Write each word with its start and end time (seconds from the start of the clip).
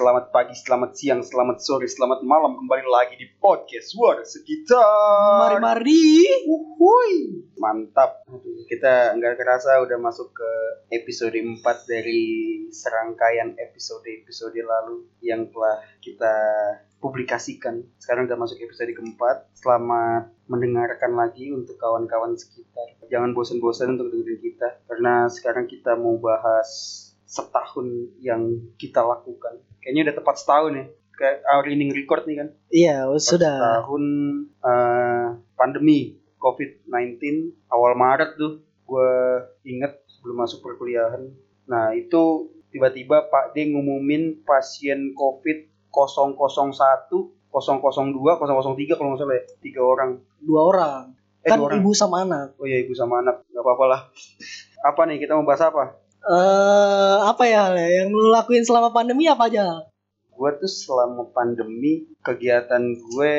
Selamat 0.00 0.32
pagi, 0.32 0.56
selamat 0.56 0.90
siang, 0.96 1.20
selamat 1.20 1.60
sore, 1.60 1.84
selamat 1.84 2.24
malam 2.24 2.56
kembali 2.56 2.88
lagi 2.88 3.20
di 3.20 3.28
podcast 3.36 3.92
Suara 3.92 4.24
Sekitar. 4.24 5.44
Mari-mari. 5.44 6.24
Uhuy. 6.48 7.44
Mantap. 7.60 8.24
Aduh, 8.24 8.64
kita 8.64 9.12
nggak 9.20 9.36
kerasa 9.36 9.76
udah 9.84 10.00
masuk 10.00 10.32
ke 10.32 10.50
episode 10.96 11.36
4 11.36 11.60
dari 11.84 12.24
serangkaian 12.72 13.52
episode-episode 13.60 14.56
lalu 14.64 15.04
yang 15.20 15.52
telah 15.52 15.84
kita 16.00 16.34
publikasikan. 17.00 17.82
Sekarang 17.96 18.28
udah 18.28 18.36
masuk 18.36 18.60
episode 18.60 18.92
keempat. 18.92 19.48
Selamat 19.56 20.30
mendengarkan 20.46 21.16
lagi 21.16 21.50
untuk 21.50 21.80
kawan-kawan 21.80 22.36
sekitar. 22.36 23.00
Jangan 23.08 23.32
bosan-bosan 23.32 23.96
untuk 23.96 24.12
dengerin 24.12 24.40
kita 24.44 24.84
karena 24.86 25.26
sekarang 25.32 25.66
kita 25.66 25.96
mau 25.96 26.20
bahas 26.20 26.68
setahun 27.24 28.12
yang 28.20 28.70
kita 28.76 29.00
lakukan. 29.00 29.58
Kayaknya 29.80 30.12
udah 30.12 30.16
tepat 30.20 30.36
setahun 30.38 30.72
ya. 30.76 30.86
Kayak 31.16 31.38
hari 31.48 31.70
ini 31.76 31.84
record 31.92 32.24
nih 32.24 32.36
kan. 32.44 32.48
Iya, 32.72 32.96
Tepat 33.08 33.24
sudah. 33.24 33.54
Setahun 33.56 34.04
eh, 34.60 35.26
pandemi 35.56 36.20
COVID-19 36.40 37.20
awal 37.68 37.92
Maret 37.96 38.36
tuh 38.40 38.64
gue 38.88 39.12
inget 39.64 40.00
sebelum 40.08 40.42
masuk 40.42 40.64
perkuliahan. 40.64 41.30
Nah 41.70 41.94
itu 41.94 42.50
tiba-tiba 42.74 43.30
Pak 43.30 43.54
D 43.54 43.70
ngumumin 43.70 44.42
pasien 44.42 45.14
COVID 45.14 45.69
001, 45.90 47.10
002, 47.50 47.50
003 47.50 48.96
kalau 48.96 49.08
nggak 49.12 49.20
salah 49.20 49.36
ya. 49.36 49.44
Tiga 49.58 49.82
orang. 49.82 50.10
Dua 50.38 50.60
orang. 50.66 51.02
Eh, 51.42 51.48
kan 51.50 51.58
dua 51.58 51.66
orang. 51.72 51.78
ibu 51.82 51.90
sama 51.92 52.16
anak. 52.22 52.54
Oh 52.56 52.66
iya 52.66 52.78
ibu 52.80 52.94
sama 52.94 53.20
anak. 53.20 53.42
Gak 53.50 53.62
apa-apa 53.62 53.84
lah. 53.86 54.00
Apa 54.82 55.04
nih 55.04 55.18
kita 55.18 55.34
mau 55.34 55.44
bahas 55.44 55.60
apa? 55.60 55.98
Eh, 56.20 57.16
apa 57.24 57.44
ya 57.44 57.72
Le? 57.72 58.04
yang 58.04 58.08
lu 58.12 58.28
lakuin 58.28 58.62
selama 58.62 58.92
pandemi 58.92 59.24
apa 59.26 59.48
aja? 59.48 59.88
gue 60.40 60.50
tuh 60.56 60.72
selama 60.72 61.28
pandemi 61.36 62.08
kegiatan 62.24 62.80
gue 62.96 63.36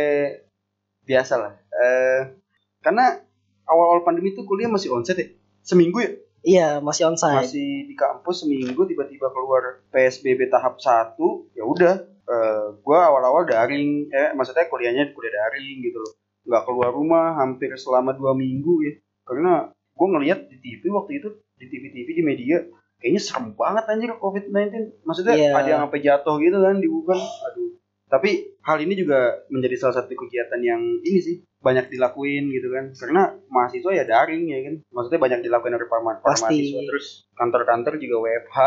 biasa 1.01 1.33
lah 1.33 1.53
eh 1.73 2.37
karena 2.77 3.17
awal-awal 3.65 4.05
pandemi 4.05 4.37
tuh 4.37 4.45
kuliah 4.45 4.69
masih 4.69 4.93
onsite 4.93 5.17
ya 5.17 5.27
seminggu 5.65 5.97
ya 5.97 6.11
Iya, 6.41 6.69
masih 6.77 7.09
onsite. 7.09 7.41
masih 7.41 7.89
di 7.89 7.93
kampus 7.93 8.45
seminggu 8.45 8.85
tiba-tiba 8.85 9.33
keluar 9.33 9.81
psbb 9.89 10.45
tahap 10.49 10.77
satu 10.77 11.49
ya 11.53 11.65
udah 11.65 12.05
eh 12.27 12.65
gue 12.77 12.97
awal-awal 12.97 13.45
daring. 13.45 14.09
Eh 14.11 14.31
maksudnya 14.33 14.67
kuliahnya 14.67 15.13
kuliah 15.13 15.33
daring 15.33 15.81
gitu 15.81 15.97
loh. 15.97 16.13
Nggak 16.45 16.63
keluar 16.65 16.89
rumah 16.91 17.37
hampir 17.37 17.69
selama 17.77 18.13
dua 18.13 18.33
minggu 18.33 18.73
ya. 18.85 18.93
Karena 19.25 19.69
gue 19.71 20.07
ngelihat 20.07 20.49
di 20.49 20.57
tv 20.59 20.89
waktu 20.89 21.21
itu 21.21 21.29
di 21.61 21.65
tv-tv 21.69 22.07
di 22.17 22.23
media 22.25 22.57
kayaknya 22.97 23.21
serem 23.21 23.53
banget 23.53 23.85
anjir 23.85 24.13
covid-19 24.17 25.05
maksudnya 25.05 25.33
Iya. 25.37 25.51
ada 25.57 25.67
yang 25.69 25.81
sampai 25.85 26.01
jatuh 26.01 26.35
gitu 26.41 26.57
kan 26.57 26.77
di 26.81 26.87
Wuhan. 26.89 27.17
Aduh. 27.17 27.69
Tapi 28.11 28.59
hal 28.59 28.77
ini 28.83 28.93
juga 28.93 29.39
menjadi 29.47 29.75
salah 29.79 30.03
satu 30.03 30.11
kegiatan 30.11 30.59
yang 30.59 30.81
ini 30.99 31.19
sih 31.23 31.35
banyak 31.63 31.87
dilakuin 31.87 32.51
gitu 32.51 32.67
kan. 32.67 32.91
Karena 32.91 33.31
mahasiswa 33.47 33.91
ya 33.95 34.03
daring 34.03 34.51
ya 34.51 34.59
kan. 34.67 34.75
Maksudnya 34.91 35.19
banyak 35.21 35.39
dilakuin 35.47 35.79
oleh 35.79 35.87
para, 35.87 36.01
mahasiswa. 36.03 36.81
Terus 36.83 37.05
kantor-kantor 37.39 37.93
juga 38.01 38.15
WFH 38.25 38.57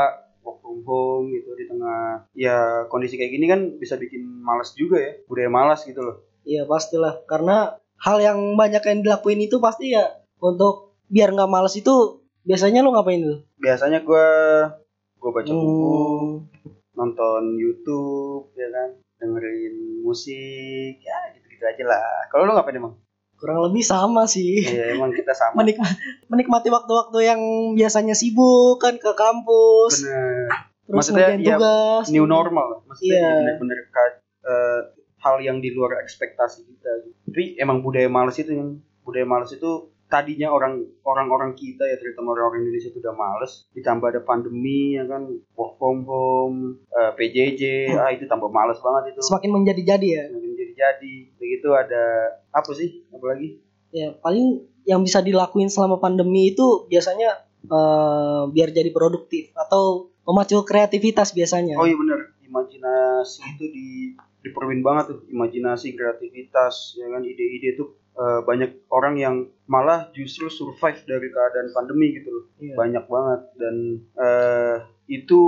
work 0.44 0.60
from 0.60 0.84
home 0.84 1.26
gitu 1.28 1.50
di 1.52 1.64
tengah 1.64 2.28
ya 2.32 2.56
kondisi 2.86 3.16
kayak 3.16 3.32
gini 3.32 3.46
kan 3.46 3.60
bisa 3.74 3.96
bikin 3.96 4.20
malas 4.38 4.70
juga 4.72 5.00
ya 5.00 5.12
budaya 5.24 5.48
malas 5.48 5.82
gitu 5.82 5.98
loh 5.98 6.16
Iya, 6.44 6.68
pastilah. 6.68 7.24
Karena 7.24 7.72
hal 7.96 8.20
yang 8.20 8.36
banyak 8.52 8.84
yang 8.84 9.00
dilakuin 9.00 9.40
itu 9.40 9.56
pasti 9.58 9.96
ya 9.96 10.04
untuk 10.36 10.92
biar 11.08 11.32
nggak 11.32 11.48
males 11.48 11.72
itu 11.72 12.20
biasanya 12.44 12.84
lu 12.84 12.92
ngapain 12.92 13.24
tuh? 13.24 13.40
biasanya 13.56 14.04
gue 14.04 14.26
gue 15.16 15.30
baca 15.32 15.48
buku 15.48 15.88
Hmm, 15.88 16.28
nonton 16.92 17.42
YouTube 17.56 18.52
ya 18.52 18.68
kan 18.68 18.90
dengerin 19.16 20.04
musik 20.04 21.00
ya 21.00 21.16
gitu-gitu 21.32 21.64
aja 21.64 21.84
lah 21.88 22.04
kalau 22.28 22.44
lu 22.44 22.52
ngapain 22.52 22.76
emang 22.76 22.92
kurang 23.44 23.60
lebih 23.62 23.84
sama 23.84 24.24
sih. 24.24 24.64
Iya 24.64 24.96
emang 24.96 25.12
kita 25.12 25.30
sama. 25.30 25.52
Menikmati, 25.60 25.94
menikmati 26.26 26.68
waktu-waktu 26.68 27.18
yang 27.20 27.40
biasanya 27.76 28.16
sibuk 28.16 28.80
kan 28.80 28.96
ke 28.96 29.12
kampus, 29.12 30.00
bener. 30.02 30.48
Terus 30.84 30.96
Maksudnya, 30.96 31.28
ya, 31.36 31.56
tugas. 31.56 32.04
new 32.08 32.24
normal. 32.24 32.84
Maksudnya 32.84 33.20
Iya. 33.20 33.28
bener-bener 33.38 33.78
ka- 33.88 34.20
eh, 34.42 34.80
hal 35.18 35.36
yang 35.40 35.56
di 35.58 35.72
luar 35.72 36.00
ekspektasi 36.00 36.64
kita 36.64 36.90
tapi 37.24 37.56
emang 37.56 37.80
budaya 37.80 38.06
malas 38.06 38.36
itu 38.36 38.52
yang 38.52 38.76
budaya 39.00 39.24
malas 39.24 39.50
itu 39.50 39.70
tadinya 40.06 40.46
orang 40.46 40.84
orang-orang 41.02 41.56
kita 41.56 41.82
ya 41.82 41.96
terutama 41.96 42.30
orang-orang 42.30 42.62
Indonesia 42.62 42.88
itu 42.88 43.00
udah 43.00 43.10
males. 43.12 43.66
Ditambah 43.72 44.06
ada 44.06 44.20
pandemi 44.20 44.94
ya 44.94 45.02
kan. 45.04 45.26
Work 45.52 45.74
from 45.74 46.04
home 46.04 46.58
eh, 46.88 47.10
PJJ 47.10 47.62
ah 47.96 48.08
itu 48.08 48.24
tambah 48.24 48.46
males 48.48 48.78
banget 48.78 49.16
itu. 49.16 49.20
Semakin 49.24 49.50
menjadi-jadi 49.50 50.06
ya. 50.06 50.24
Semakin 50.28 50.52
jadi 50.74 51.14
begitu 51.38 51.72
ada 51.72 52.36
apa 52.50 52.70
sih 52.74 53.06
apa 53.14 53.24
lagi? 53.32 53.62
Ya 53.94 54.12
paling 54.18 54.66
yang 54.84 55.00
bisa 55.00 55.24
dilakuin 55.24 55.72
selama 55.72 56.02
pandemi 56.02 56.52
itu 56.52 56.84
biasanya 56.90 57.46
eh, 57.64 58.42
biar 58.52 58.68
jadi 58.74 58.90
produktif 58.92 59.54
atau 59.56 60.12
memacu 60.24 60.60
kreativitas 60.64 61.32
biasanya. 61.32 61.80
oh 61.80 61.86
iya 61.88 61.96
bener. 61.96 62.20
Imajinasi 62.44 63.40
itu 63.56 63.66
di 63.72 63.88
diperluin 64.44 64.84
banget 64.84 65.04
tuh. 65.16 65.20
Imajinasi 65.32 65.96
kreativitas 65.96 67.00
ya 67.00 67.08
kan 67.08 67.24
ide-ide 67.24 67.80
tuh 67.80 67.96
eh, 68.18 68.40
banyak 68.44 68.90
orang 68.92 69.14
yang 69.16 69.36
malah 69.64 70.12
justru 70.12 70.52
survive 70.52 71.00
dari 71.08 71.28
keadaan 71.32 71.72
pandemi 71.72 72.18
gitu 72.20 72.28
loh. 72.28 72.44
Iya. 72.60 72.74
banyak 72.76 73.04
banget. 73.08 73.40
Dan 73.56 73.76
eh, 74.20 74.76
itu 75.08 75.40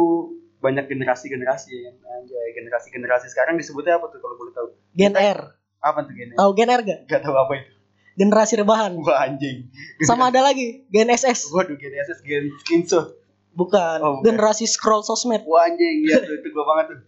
banyak 0.59 0.84
generasi-generasi 0.87 1.69
ya 1.71 1.81
kan 1.87 1.94
Anjay, 2.17 2.49
generasi-generasi 2.55 3.27
sekarang 3.28 3.55
disebutnya 3.55 3.97
apa 3.97 4.09
tuh 4.09 4.19
kalau 4.19 4.34
boleh 4.34 4.53
tahu 4.53 4.69
Gen 4.93 5.12
R. 5.12 5.41
apa 5.78 5.99
tuh 6.00 6.12
gen 6.12 6.33
Tahu 6.33 6.50
Gen 6.53 6.71
R 6.71 6.81
gak? 6.83 7.00
gak 7.06 7.21
tahu 7.21 7.34
apa 7.34 7.53
itu 7.56 7.71
Generasi 8.17 8.56
rebahan. 8.56 8.97
wah 8.97 9.22
anjing 9.22 9.69
Sama 10.00 10.28
ada 10.28 10.41
lagi 10.43 10.84
Gen 10.87 11.09
SS. 11.09 11.50
waduh 11.50 11.75
gen 11.75 11.93
SS 11.94 12.21
gen 12.21 12.49
screenshot 12.59 13.12
Bukan. 13.53 13.99
Oh, 13.99 14.21
bukan. 14.21 14.25
Generasi 14.27 14.65
scroll 14.67 15.00
sosmed. 15.00 15.41
Wah 15.43 15.65
anjing, 15.65 16.05
iya 16.05 16.21
tuh, 16.21 16.37
itu 16.37 16.44
gue 16.47 16.65
banget 16.67 16.93
tuh. 16.93 16.99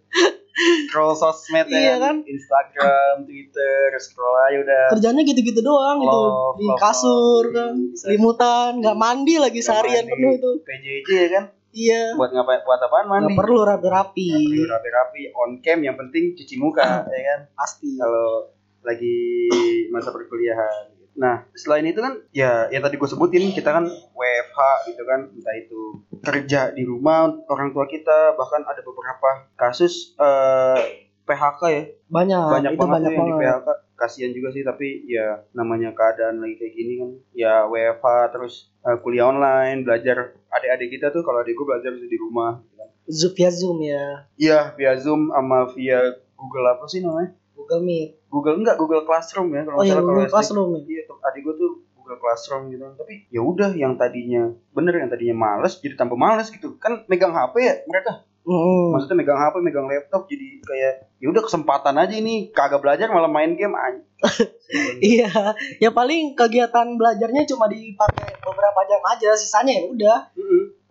Scroll 0.88 1.12
sosmed 1.12 1.69
Iya 1.69 1.80
ya 1.84 1.97
kan? 2.00 2.25
Instagram, 2.25 3.15
Twitter, 3.22 3.92
scroll 3.98 4.32
aja 4.42 4.56
udah. 4.59 4.84
Kerjanya 4.91 5.22
gitu-gitu 5.22 5.60
doang 5.60 6.00
gitu. 6.00 6.22
Di 6.56 6.66
kasur 6.75 7.44
love. 7.44 7.53
kan. 7.53 7.75
Selimutan. 7.94 8.80
Nggak 8.80 8.97
mandi 8.97 9.36
lagi 9.36 9.54
Nggak 9.54 9.69
seharian 9.69 10.03
mandi. 10.03 10.12
penuh 10.15 10.32
itu. 10.34 10.50
PJJ 10.65 11.09
ya 11.12 11.28
kan? 11.30 11.44
Iya. 11.78 12.19
Buat 12.19 12.31
ngapain? 12.34 12.61
Buat 12.66 12.81
apaan 12.83 13.06
mandi? 13.06 13.31
Nggak 13.31 13.39
perlu 13.39 13.61
rapi-rapi. 13.62 14.27
Nggak 14.34 14.50
perlu 14.50 14.66
rapi-rapi, 14.66 15.22
on 15.31 15.50
cam 15.62 15.78
yang 15.87 15.94
penting 15.94 16.34
cuci 16.34 16.55
muka, 16.59 17.06
ya 17.06 17.22
kan? 17.22 17.41
Pasti. 17.55 17.94
Kalau 17.94 18.50
lagi 18.83 19.19
masa 19.94 20.11
perkuliahan. 20.11 20.99
Nah, 21.19 21.43
selain 21.50 21.83
itu 21.83 21.99
kan 21.99 22.15
ya 22.31 22.71
yang 22.71 22.78
tadi 22.78 22.94
gue 22.94 23.09
sebutin 23.11 23.50
kita 23.50 23.75
kan 23.75 23.91
WFH 24.15 24.59
gitu 24.87 25.03
kan, 25.03 25.27
entah 25.34 25.55
itu 25.59 25.81
kerja 26.22 26.71
di 26.71 26.87
rumah 26.87 27.27
orang 27.50 27.75
tua 27.75 27.91
kita, 27.91 28.39
bahkan 28.39 28.62
ada 28.62 28.78
beberapa 28.87 29.50
kasus 29.59 30.15
eh, 30.15 31.10
PHK 31.27 31.60
ya, 31.75 31.83
Banyak. 32.06 32.47
banyak 32.55 32.71
itu 32.71 32.78
banget 32.78 32.95
banyak 33.03 33.12
yang 33.19 33.27
di 33.27 33.34
banget. 33.34 33.50
PHK 33.50 33.69
kasihan 33.98 34.31
juga 34.31 34.54
sih 34.54 34.62
tapi 34.62 35.03
ya 35.04 35.42
namanya 35.50 35.91
keadaan 35.91 36.38
lagi 36.38 36.54
kayak 36.54 36.72
gini 36.72 36.92
kan 36.97 37.10
ya 37.34 37.66
WFH 37.66 38.06
terus 38.31 38.54
eh, 38.81 38.94
kuliah 39.03 39.26
online 39.26 39.82
belajar 39.82 40.38
adik-adik 40.48 40.88
kita 40.94 41.10
tuh 41.10 41.20
kalau 41.20 41.42
adik 41.42 41.53
gue 41.53 41.66
belajar 41.66 41.91
di 41.91 42.16
rumah 42.16 42.62
gitu 42.62 42.78
kan. 42.78 42.88
Zoom 43.09 43.32
via 43.34 43.50
Zoom 43.50 43.78
ya. 43.82 44.04
iya 44.38 44.59
via 44.72 44.94
Zoom 44.94 45.28
sama 45.28 45.66
via 45.75 45.98
Google 46.32 46.66
apa 46.70 46.86
sih 46.86 47.03
namanya 47.03 47.34
Google 47.53 47.82
Meet. 47.82 48.31
Google 48.31 48.56
enggak 48.56 48.76
Google 48.78 49.03
Classroom 49.03 49.50
ya 49.50 49.66
kalau 49.66 49.78
Oh 49.81 49.84
iya 49.84 49.98
Google. 49.98 50.30
Classroom 50.30 50.71
ya. 50.72 50.80
iya 50.86 51.03
tuh 51.04 51.18
adik 51.18 51.42
gue 51.42 51.54
tuh 51.59 51.71
Google 51.98 52.18
Classroom 52.22 52.62
gitu 52.71 52.86
tapi 52.95 53.27
ya 53.28 53.42
udah 53.42 53.74
yang 53.74 53.98
tadinya 53.98 54.48
bener 54.71 54.95
yang 54.95 55.10
tadinya 55.10 55.36
males 55.36 55.77
jadi 55.77 55.98
tambah 55.98 56.15
males 56.15 56.48
gitu 56.48 56.78
kan 56.78 57.03
megang 57.04 57.34
HP 57.34 57.54
ya 57.59 57.74
mereka 57.84 58.22
Mm. 58.40 58.86
maksudnya 58.90 59.16
megang 59.16 59.36
HP 59.36 59.54
megang 59.58 59.84
laptop 59.84 60.24
jadi 60.24 60.48
kayak 60.60 60.94
ya 61.16 61.26
udah 61.26 61.42
kesempatan 61.42 61.94
aja 61.94 62.14
ini 62.14 62.48
kagak 62.48 62.78
belajar 62.78 63.08
malah 63.08 63.28
main 63.28 63.52
game 63.52 63.72
aja 63.72 64.00
Iya, 65.00 65.30
ya 65.78 65.90
paling 65.90 66.34
kegiatan 66.34 66.86
belajarnya 66.94 67.46
cuma 67.46 67.64
dipakai 67.66 68.36
beberapa 68.38 68.80
jam 68.84 69.00
aja, 69.02 69.32
sisanya 69.32 69.72
ya 69.74 69.84
udah 69.86 70.18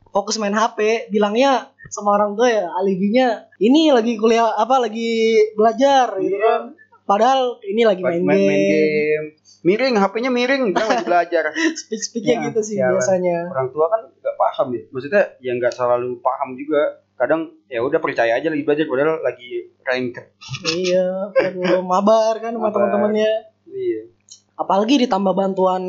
fokus 0.09 0.35
main 0.35 0.49
HP. 0.49 1.07
Bilangnya 1.07 1.69
sama 1.87 2.15
orang 2.15 2.33
tua 2.33 2.47
ya 2.47 2.65
alibinya 2.73 3.27
ini 3.55 3.91
lagi 3.91 4.17
kuliah 4.17 4.49
apa 4.51 4.79
lagi 4.79 5.13
belajar 5.53 6.17
gitu 6.17 6.33
Iya. 6.33 6.41
kan. 6.41 6.61
Padahal 7.03 7.61
ini 7.63 7.81
lagi 7.83 8.01
main, 8.01 8.19
main, 8.19 8.41
main 8.41 8.59
game. 8.59 8.89
game 8.89 9.27
miring 9.63 9.95
HP-nya 9.95 10.29
miring 10.29 10.61
bilang 10.71 10.89
lagi 10.89 11.05
belajar 11.09 11.43
Speak 11.73 12.01
speaknya 12.01 12.33
Ya, 12.33 12.43
gitu 12.47 12.59
sih 12.61 12.75
sialan. 12.75 12.93
biasanya. 12.93 13.37
orang 13.47 13.67
tua 13.69 13.85
kan 13.87 14.01
nggak 14.09 14.35
paham 14.35 14.67
ya 14.71 14.81
maksudnya 14.89 15.23
ya 15.37 15.51
nggak 15.53 15.71
selalu 15.71 16.17
paham 16.19 16.49
juga 16.53 16.81
kadang 17.17 17.41
ya 17.65 17.81
udah 17.81 17.97
percaya 17.97 18.33
aja 18.33 18.47
lagi 18.47 18.61
belajar 18.61 18.85
padahal 18.85 19.19
lagi 19.19 19.49
rank 19.81 20.21
iya, 20.69 21.33
aduh 21.33 21.81
mabar 21.81 22.37
kan 22.37 22.51
sama 22.51 22.69
teman-temannya. 22.69 23.33
iya 23.65 24.01
apalagi 24.53 24.97
ditambah 24.99 25.33
bantuan 25.33 25.83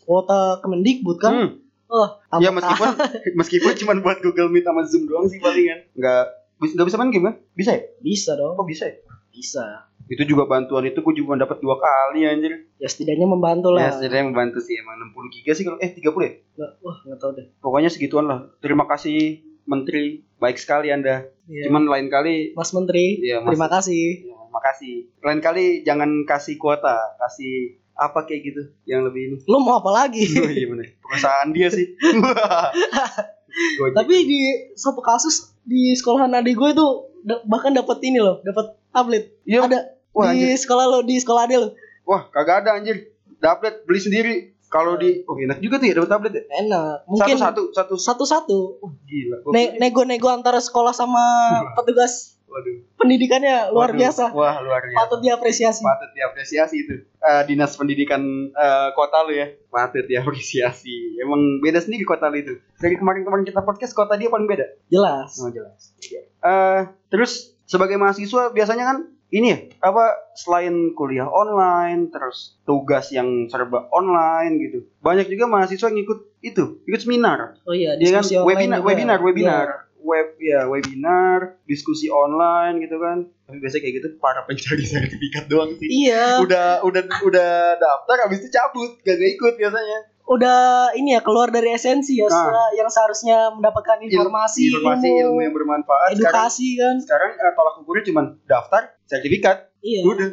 kuota 0.00 0.58
Kemendikbud 0.58 1.18
kan 1.18 1.32
Hmm. 1.32 1.50
oh 1.88 2.08
Ya 2.38 2.50
meskipun 2.50 2.86
meskipun 3.38 3.72
cuma 3.76 3.92
buat 3.98 4.18
Google 4.20 4.46
Meet 4.48 4.62
sama 4.62 4.82
Zoom 4.82 5.04
doang 5.04 5.26
sih 5.26 5.38
palingan. 5.38 5.90
Nggak 5.92 6.22
bis- 6.56 6.72
nggak 6.72 6.86
bisa 6.86 6.96
main 6.96 7.10
game 7.10 7.24
kan? 7.24 7.34
Bisa 7.52 7.70
ya? 7.72 7.82
bisa 7.98 8.30
dong 8.34 8.54
Kok 8.54 8.62
bisa 8.64 8.86
ya? 8.86 8.94
bisa 9.28 9.64
Itu 10.06 10.22
juga 10.24 10.42
bantuan 10.44 10.82
itu 10.84 10.98
gue 10.98 11.14
juga 11.16 11.34
dapat 11.36 11.58
dua 11.58 11.74
kali 11.76 12.22
anjir. 12.24 12.66
ya 12.76 12.86
setidaknya 12.86 13.26
membantu 13.26 13.70
Ya 13.72 13.86
lah 13.86 13.90
setidaknya 13.92 14.26
membantu 14.28 14.58
sih 14.58 14.74
emang 14.76 15.02
60 15.08 15.34
giga 15.34 15.52
sih 15.52 15.62
kalau 15.62 15.78
eh 15.78 15.90
30 15.92 16.02
ya? 16.20 16.30
Nggak- 16.52 16.74
wah 16.80 16.96
nggak 17.04 17.18
tahu 17.18 17.30
deh 17.32 17.46
Pokoknya 17.58 17.88
segituan 17.88 18.24
lah. 18.24 18.38
Terima 18.58 18.86
kasih 18.86 19.42
Menteri, 19.62 20.04
baik 20.36 20.56
sekali 20.56 20.88
Anda. 20.88 21.28
Iya. 21.44 21.66
Cuman 21.66 21.84
lain 21.84 22.06
kali 22.06 22.52
Mas 22.52 22.70
Menteri 22.70 23.18
Iya, 23.18 23.38
Mas- 23.38 23.50
terima 23.50 23.68
kasih 23.68 24.02
ya, 24.22 24.36
makasih. 24.48 24.94
Lain 25.20 25.40
kali 25.40 25.64
jangan 25.82 26.10
kasih 26.24 26.56
kuota, 26.56 26.96
kasih 27.18 27.74
apa 27.92 28.24
kayak 28.24 28.40
gitu 28.42 28.62
yang 28.84 29.02
lebih 29.02 29.22
ini. 29.26 29.36
lu 29.44 29.58
mau 29.58 29.76
apa 29.76 29.92
lagi 29.94 30.24
Oh, 30.36 30.48
iya 30.48 30.66
bener. 30.66 30.96
Perusahaan 30.98 31.50
dia 31.50 31.68
sih. 31.68 31.92
Tapi 33.92 34.14
di 34.24 34.40
satu 34.72 35.00
kasus 35.00 35.52
di 35.62 35.92
sekolahan 35.92 36.32
adik 36.32 36.54
gue 36.54 36.70
itu 36.70 36.86
da- 37.20 37.42
bahkan 37.44 37.70
dapat 37.70 37.98
ini 38.00 38.18
loh 38.18 38.40
dapat 38.40 38.72
tablet 38.88 39.34
Iya. 39.42 39.66
ada 39.66 39.78
Wah, 40.10 40.32
di 40.32 40.42
anjir. 40.46 40.58
sekolah 40.58 40.84
lo 40.86 40.98
di 41.02 41.16
sekolah 41.16 41.44
adik 41.44 41.58
lo 41.58 41.68
Wah, 42.02 42.26
kagak 42.28 42.64
ada 42.64 42.74
anjir. 42.74 43.06
Tablet 43.38 43.84
beli 43.84 44.00
sendiri. 44.00 44.34
Kalau 44.70 44.94
di 44.94 45.26
oh 45.26 45.34
enak 45.34 45.58
juga 45.58 45.76
tuh 45.76 45.86
ya 45.86 45.94
dapat 45.96 46.08
tablet 46.08 46.32
ya. 46.32 46.42
enak 46.62 47.02
mungkin 47.04 47.34
Satu 47.34 47.74
satu 47.74 47.74
satu. 47.74 47.94
satu 47.98 48.24
satu 48.24 48.58
Oh, 48.78 48.90
gila. 49.02 49.42
Ne 49.50 49.74
nego-nego 49.76 50.30
antara 50.30 50.58
sekolah 50.58 50.94
sama 50.94 51.18
petugas 51.74 52.38
Waduh. 52.46 52.82
pendidikannya 52.96 53.70
luar 53.70 53.90
Waduh. 53.90 53.98
biasa 54.00 54.24
Wah, 54.30 54.58
luar 54.58 54.82
biasa. 54.84 54.98
patut 55.00 55.20
diapresiasi 55.20 55.82
Patut 55.82 56.10
diapresiasi 56.12 56.76
itu. 56.80 56.94
Eh, 57.02 57.42
dinas 57.44 57.74
pendidikan 57.74 58.22
eh, 58.48 58.88
kota 58.92 59.22
lu 59.22 59.32
ya. 59.32 59.50
Patut 59.66 60.06
diapresiasi. 60.06 61.18
Emang 61.18 61.38
beda 61.58 61.78
sendiri 61.78 62.02
kota 62.02 62.26
lu 62.26 62.38
itu. 62.38 62.54
Dari 62.76 62.94
kemarin-kemarin 62.94 63.42
kita 63.44 63.62
podcast 63.62 63.90
kota 63.92 64.14
dia 64.14 64.26
paling 64.26 64.46
beda. 64.46 64.66
jelas 64.86 65.34
Oh 65.36 65.46
jelas. 65.48 65.94
Eh 66.40 66.80
terus 67.06 67.58
sebagai 67.64 67.94
mahasiswa 67.96 68.50
biasanya 68.50 68.84
kan 68.84 68.98
ini 69.30 69.46
ya 69.50 69.58
apa 69.80 70.34
selain 70.34 70.92
kuliah 70.98 71.30
online 71.30 72.10
terus 72.10 72.58
tugas 72.66 73.14
yang 73.14 73.46
serba 73.46 73.86
online 73.94 74.58
gitu. 74.58 74.78
Banyak 75.00 75.30
juga 75.30 75.46
mahasiswa 75.46 75.88
yang 75.90 76.02
ikut 76.02 76.18
itu 76.42 76.82
ikut 76.84 77.00
seminar. 77.00 77.58
Oh 77.64 77.74
iya 77.74 77.94
dia 77.94 78.10
kan? 78.10 78.26
online 78.26 78.44
webinar 78.46 78.80
webinar 78.82 79.18
webinar. 79.22 79.66
Iya. 79.70 79.88
web 80.00 80.32
ya 80.40 80.64
webinar 80.64 81.60
diskusi 81.68 82.08
online 82.08 82.80
gitu 82.82 82.96
kan. 82.98 83.28
Tapi 83.46 83.60
biasanya 83.60 83.82
kayak 83.84 83.94
gitu 84.00 84.08
para 84.18 84.40
pencari 84.48 84.84
sertifikat 84.88 85.44
doang 85.46 85.76
sih. 85.76 85.88
Iya. 86.08 86.40
Udah 86.42 86.82
udah 86.82 87.02
udah 87.06 87.52
daftar 87.78 88.16
habis 88.26 88.42
itu 88.42 88.48
cabut 88.50 88.98
gak, 89.04 89.14
gak 89.20 89.30
ikut 89.36 89.54
biasanya 89.60 89.98
udah 90.30 90.58
ini 90.94 91.18
ya 91.18 91.20
keluar 91.20 91.50
dari 91.50 91.74
esensi 91.74 92.14
ya 92.14 92.30
Nah. 92.30 92.70
yang 92.72 92.86
seharusnya 92.86 93.50
mendapatkan 93.50 93.98
informasi, 93.98 94.70
informasi 94.70 95.08
ilmu, 95.26 95.42
yang 95.42 95.50
bermanfaat 95.50 96.14
sekarang 96.14 96.22
edukasi 96.46 96.68
kan? 96.78 96.94
sekarang 97.02 97.30
eh, 97.34 97.52
tolak 97.52 97.74
ukurnya 97.82 98.04
cuma 98.06 98.20
daftar 98.46 98.82
sertifikat. 99.04 99.74
Iya. 99.82 100.06
Udah. 100.06 100.30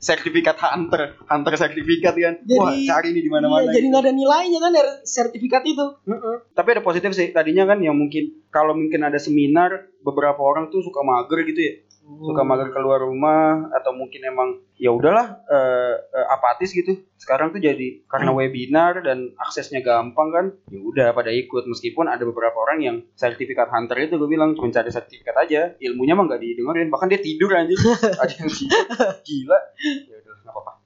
Sertifikat 0.00 0.56
hunter 0.56 1.20
hunter 1.28 1.52
sertifikat 1.54 2.16
kan? 2.16 2.34
Jadi- 2.42 2.56
wah 2.56 2.72
cari 2.72 3.12
nih 3.12 3.22
di 3.22 3.30
mana-mana 3.30 3.62
iya, 3.62 3.70
jadi 3.70 3.84
gitu. 3.84 3.90
nggak 3.92 4.02
ada 4.02 4.12
nilainya 4.16 4.58
kan 4.58 4.70
dari 4.72 4.90
sertifikat 5.04 5.62
itu. 5.62 5.86
Mm-mm. 6.08 6.36
tapi 6.50 6.68
ada 6.72 6.82
positif 6.82 7.12
sih 7.12 7.30
tadinya 7.30 7.68
kan 7.68 7.78
yang 7.78 7.94
mungkin 7.94 8.48
kalau 8.48 8.72
mungkin 8.72 9.04
ada 9.04 9.20
seminar 9.20 9.92
beberapa 10.00 10.40
orang 10.40 10.72
tuh 10.72 10.80
suka 10.80 11.04
mager 11.04 11.44
gitu 11.46 11.60
ya 11.60 11.74
suka 12.18 12.42
mager 12.42 12.74
keluar 12.74 12.98
rumah 12.98 13.70
atau 13.70 13.94
mungkin 13.94 14.26
emang 14.26 14.58
ya 14.74 14.90
udahlah 14.90 15.46
eh, 15.46 15.94
eh, 16.00 16.26
apatis 16.34 16.74
gitu. 16.74 16.98
Sekarang 17.14 17.54
tuh 17.54 17.62
jadi 17.62 18.02
karena 18.10 18.34
webinar 18.34 19.04
dan 19.06 19.30
aksesnya 19.38 19.84
gampang 19.84 20.28
kan 20.34 20.46
ya 20.72 20.80
udah 20.82 21.08
pada 21.14 21.30
ikut. 21.30 21.68
Meskipun 21.70 22.10
ada 22.10 22.26
beberapa 22.26 22.56
orang 22.56 22.78
yang 22.82 22.96
sertifikat 23.14 23.70
hunter 23.70 23.96
itu 24.00 24.18
gue 24.18 24.30
bilang 24.30 24.58
cuma 24.58 24.72
cari 24.74 24.90
sertifikat 24.90 25.36
aja. 25.36 25.76
Ilmunya 25.78 26.18
mah 26.18 26.26
nggak 26.26 26.42
didengerin. 26.42 26.88
Bahkan 26.90 27.08
dia 27.12 27.20
tidur 27.22 27.54
anjir 27.54 27.78
ada 28.22 28.34
yang 28.34 28.50
tidur. 28.50 28.84
Gila. 29.22 29.58
Ya 30.08 30.16
udah 30.18 30.32
nggak 30.42 30.54
apa-apa 30.56 30.79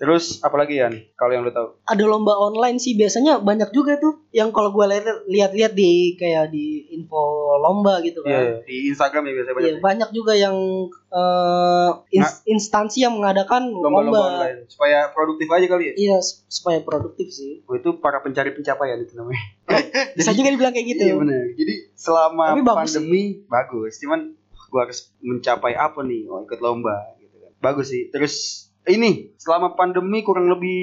terus 0.00 0.40
apalagi 0.40 0.74
ya 0.74 0.88
kalau 1.12 1.28
yang 1.30 1.44
lu 1.44 1.52
tahu 1.52 1.76
ada 1.78 2.00
lomba 2.02 2.32
online 2.32 2.76
sih 2.76 2.94
biasanya 2.94 3.36
banyak 3.38 3.68
juga 3.68 3.94
tuh 3.94 4.24
yang 4.30 4.48
kalau 4.48 4.70
gue 4.70 4.80
lihat 4.82 5.04
lihat-lihat 5.26 5.72
di 5.72 5.90
kayak 6.14 6.48
di 6.48 6.66
info 6.90 7.20
lomba 7.58 8.00
gitu 8.00 8.20
kan 8.20 8.32
Iya, 8.32 8.64
di 8.64 8.88
Instagram 8.88 9.22
ya 9.22 9.32
biasanya 9.34 9.54
banyak 9.54 9.68
Iya, 9.68 9.76
banyak 9.78 10.10
juga 10.10 10.32
yang 10.34 10.56
eh, 11.06 11.90
ins- 12.12 12.40
instansi 12.46 13.02
yang 13.02 13.12
mengadakan 13.12 13.68
lomba-lomba 13.68 14.08
lomba. 14.10 14.30
online 14.34 14.58
supaya 14.66 15.10
produktif 15.10 15.46
aja 15.46 15.66
kali 15.66 15.84
ya 15.84 15.94
Iya, 15.98 16.16
supaya 16.48 16.80
produktif 16.80 17.28
sih. 17.28 17.60
oh, 17.62 17.74
itu 17.74 17.92
para 17.96 18.18
pencari 18.18 18.50
pencapaian 18.50 18.96
itu 18.98 19.12
namanya 19.14 19.42
Bisa 20.16 20.32
juga 20.32 20.48
dibilang 20.48 20.72
kayak 20.72 20.88
gitu. 20.88 21.02
Iya 21.02 21.14
benar. 21.14 21.44
Jadi 21.52 21.74
selama 21.92 22.44
Tapi 22.50 22.62
bagus 22.62 22.76
pandemi 22.90 23.22
bagus. 23.46 23.92
Cuman 23.98 24.32
gua 24.66 24.80
harus 24.82 25.12
mencapai 25.20 25.74
apa 25.74 26.00
nih? 26.00 26.24
Oh 26.24 26.40
ikut 26.40 26.58
lomba 26.58 26.94
gitu 27.16 27.36
kan. 27.36 27.52
Bagus 27.60 27.86
sih. 27.88 28.08
Terus 28.08 28.66
ini 28.82 29.32
selama 29.36 29.72
pandemi 29.72 30.20
kurang 30.20 30.48
lebih 30.48 30.80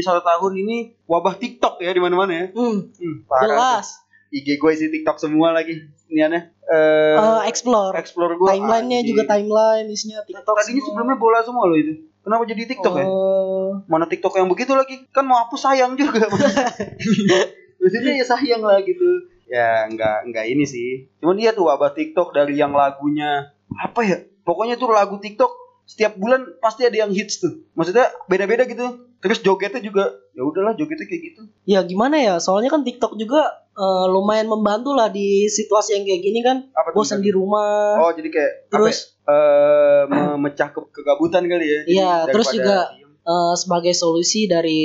satu 0.00 0.20
tahun 0.20 0.52
ini 0.58 0.76
wabah 1.04 1.34
TikTok 1.34 1.78
ya 1.78 1.90
di 1.90 1.98
mana-mana 1.98 2.32
ya. 2.32 2.46
Hmm, 2.50 2.88
Hmm, 2.88 3.16
parah. 3.24 3.44
jelas. 3.46 3.86
tuh. 3.96 4.08
IG 4.30 4.56
gue 4.56 4.70
isi 4.70 4.86
TikTok 4.88 5.18
semua 5.18 5.50
lagi. 5.50 5.74
Ini 6.06 6.20
aneh. 6.22 6.42
Eh, 6.62 7.16
Eh, 7.16 7.42
explore. 7.44 7.94
explore 7.94 8.34
gue. 8.36 8.46
Timelinenya 8.46 9.02
juga 9.02 9.26
timeline 9.26 9.86
isinya 9.88 10.22
TikTok. 10.22 10.54
Tadinya 10.54 10.70
semua. 10.76 10.86
sebelumnya 10.88 11.16
bola 11.16 11.38
semua 11.42 11.64
loh 11.64 11.74
itu. 11.74 12.06
Kenapa 12.20 12.44
jadi 12.44 12.62
TikTok 12.64 12.94
ya? 12.94 13.04
Oh, 13.04 13.82
Mana 13.86 14.04
TikTok 14.04 14.36
yang 14.36 14.46
begitu 14.46 14.70
lagi? 14.72 15.02
Kan 15.08 15.24
mau 15.24 15.40
hapus 15.40 15.60
sayang 15.60 15.96
juga. 15.96 16.30
Maksudnya 17.80 18.12
ya 18.14 18.24
sayang 18.24 18.60
lah 18.60 18.78
gitu. 18.80 19.08
Ya 19.46 19.88
nggak 19.88 20.30
nggak 20.30 20.46
ini 20.46 20.62
sih. 20.62 21.10
Cuman 21.18 21.34
iya 21.34 21.50
tuh 21.50 21.66
wabah 21.66 21.90
TikTok 21.90 22.30
dari 22.30 22.54
yang 22.54 22.70
lagunya 22.70 23.50
apa 23.72 24.00
ya? 24.00 24.18
Pokoknya 24.40 24.76
tuh 24.76 24.90
lagu 24.90 25.16
TikTok 25.16 25.50
setiap 25.90 26.14
bulan 26.14 26.46
pasti 26.58 26.86
ada 26.86 26.94
yang 26.96 27.10
hits 27.10 27.42
tuh. 27.42 27.66
Maksudnya 27.74 28.06
beda-beda 28.24 28.62
gitu. 28.62 29.10
Terus 29.18 29.42
jogetnya 29.42 29.82
juga 29.82 30.06
ya 30.30 30.42
udahlah 30.42 30.72
jogetnya 30.72 31.04
kayak 31.04 31.22
gitu. 31.26 31.42
Ya 31.66 31.82
gimana 31.82 32.16
ya? 32.16 32.38
Soalnya 32.38 32.70
kan 32.70 32.80
TikTok 32.80 33.14
juga 33.14 33.42
eh, 33.68 34.06
lumayan 34.06 34.46
membantu 34.46 34.94
lah 34.94 35.10
di 35.10 35.44
situasi 35.44 35.94
yang 35.94 36.04
kayak 36.04 36.20
gini 36.20 36.40
kan. 36.40 36.70
Apa? 36.70 36.94
Bosan 36.94 37.18
di 37.18 37.28
rumah. 37.28 37.98
Oh 37.98 38.10
jadi 38.10 38.28
kayak 38.28 38.52
apa 38.52 38.62
ya? 38.62 38.70
terus 38.70 38.98
Eh, 39.30 40.02
memecah 40.06 40.68
ke 40.68 40.80
kegabutan 40.90 41.46
kali 41.46 41.62
ya. 41.62 41.80
Iya, 41.86 42.12
terus 42.26 42.50
juga 42.50 42.90
diem. 42.90 43.14
eh, 43.22 43.54
sebagai 43.54 43.94
solusi 43.94 44.46
dari 44.46 44.80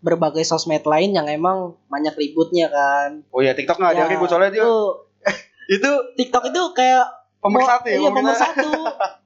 berbagai 0.00 0.42
sosmed 0.42 0.82
lain 0.82 1.14
yang 1.14 1.26
emang 1.26 1.78
banyak 1.86 2.10
ributnya 2.14 2.66
kan. 2.66 3.22
Oh 3.30 3.38
ya 3.38 3.54
TikTok 3.54 3.78
nggak 3.78 3.90
ada 3.90 3.94
Ya, 3.94 4.02
yang 4.02 4.10
ribut 4.10 4.26
soalnya 4.26 4.50
itu 4.50 4.70
itu 5.78 5.90
TikTok 6.16 6.50
itu 6.50 6.62
kayak 6.74 7.06
pemersatu 7.38 7.86
ya. 7.86 7.96
Iya 7.96 8.10
pemersatu. 8.10 8.70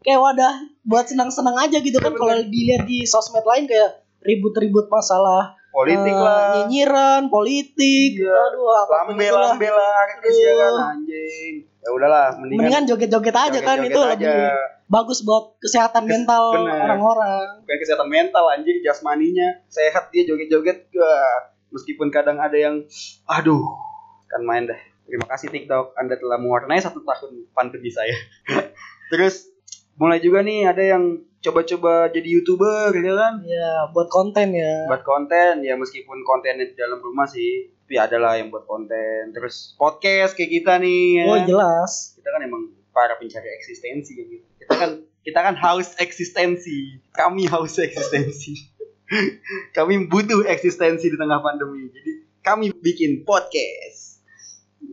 kayak 0.01 0.21
wadah 0.21 0.55
buat 0.89 1.05
senang-senang 1.05 1.55
aja 1.61 1.79
gitu 1.79 2.01
kan. 2.01 2.11
Kalau 2.11 2.33
dilihat 2.41 2.89
di 2.89 3.05
sosmed 3.05 3.45
lain 3.45 3.69
kayak 3.69 4.01
ribut-ribut 4.19 4.89
masalah 4.89 5.55
politik 5.69 6.11
eh, 6.11 6.19
lah. 6.19 6.65
nyinyiran, 6.65 7.29
politik. 7.29 8.17
Iya. 8.17 8.33
Aduh, 8.33 8.67
apa 8.73 8.95
lambe 9.07 9.29
lambe 9.29 9.69
lah 9.69 9.91
artis 10.09 10.35
ya 10.35 10.53
kan 10.57 10.73
Aduh. 10.73 10.93
anjing 10.97 11.55
ya 11.79 11.89
udahlah 11.95 12.25
mendingan, 12.37 12.59
Mendingan 12.59 12.85
joget-joget 12.85 13.33
aja 13.33 13.59
kan 13.63 13.77
joget-joget 13.79 13.89
itu 13.89 14.01
aja. 14.03 14.13
lebih 14.27 14.37
bagus 14.89 15.19
buat 15.23 15.45
kesehatan 15.57 16.03
Kes- 16.05 16.11
mental 16.11 16.45
orang-orang. 16.59 17.63
kayak 17.65 17.81
kesehatan 17.81 18.09
mental 18.09 18.45
anjing 18.51 18.83
jasmaninya 18.83 19.63
sehat 19.69 20.11
dia 20.11 20.27
joget-joget 20.27 20.89
meskipun 21.71 22.09
kadang 22.09 22.37
ada 22.37 22.57
yang 22.57 22.83
aduh 23.25 23.63
kan 24.27 24.43
main 24.43 24.67
dah 24.67 24.81
terima 25.05 25.25
kasih 25.29 25.49
TikTok 25.49 25.95
Anda 25.95 26.17
telah 26.17 26.37
mewarnai 26.37 26.81
satu 26.81 27.01
tahun 27.01 27.49
pandemi 27.53 27.89
saya 27.89 28.13
terus 29.13 29.49
mulai 29.99 30.23
juga 30.23 30.47
nih 30.47 30.65
ada 30.65 30.83
yang 30.83 31.05
coba-coba 31.39 32.11
jadi 32.11 32.29
youtuber 32.39 32.91
ya 32.95 33.15
kan 33.15 33.35
Ya, 33.47 33.91
buat 33.95 34.09
konten 34.11 34.55
ya. 34.55 34.87
buat 34.91 35.03
konten 35.03 35.63
ya 35.63 35.75
meskipun 35.75 36.23
kontennya 36.23 36.67
di 36.67 36.75
dalam 36.75 36.99
rumah 37.03 37.27
sih 37.27 37.71
tapi 37.89 37.97
adalah 37.97 38.37
yang 38.37 38.53
buat 38.53 38.69
konten 38.69 39.33
terus 39.33 39.73
podcast 39.81 40.37
kayak 40.37 40.61
kita 40.61 40.77
nih 40.77 41.25
ya. 41.25 41.25
Oh, 41.25 41.41
jelas. 41.41 42.13
kita 42.21 42.29
kan 42.37 42.45
emang 42.45 42.69
para 42.93 43.17
pencari 43.17 43.49
eksistensi 43.57 44.13
kan 44.13 44.27
gitu. 44.29 44.45
Kita 44.61 44.75
kan 44.77 44.91
kita 45.25 45.41
kan 45.41 45.55
haus 45.57 45.97
eksistensi. 45.97 47.01
Kami 47.17 47.49
haus 47.49 47.81
eksistensi. 47.81 48.69
kami 49.77 50.05
butuh 50.05 50.45
eksistensi 50.53 51.09
di 51.09 51.17
tengah 51.17 51.41
pandemi. 51.41 51.89
Jadi 51.89 52.13
kami 52.45 52.77
bikin 52.77 53.25
podcast. 53.25 54.21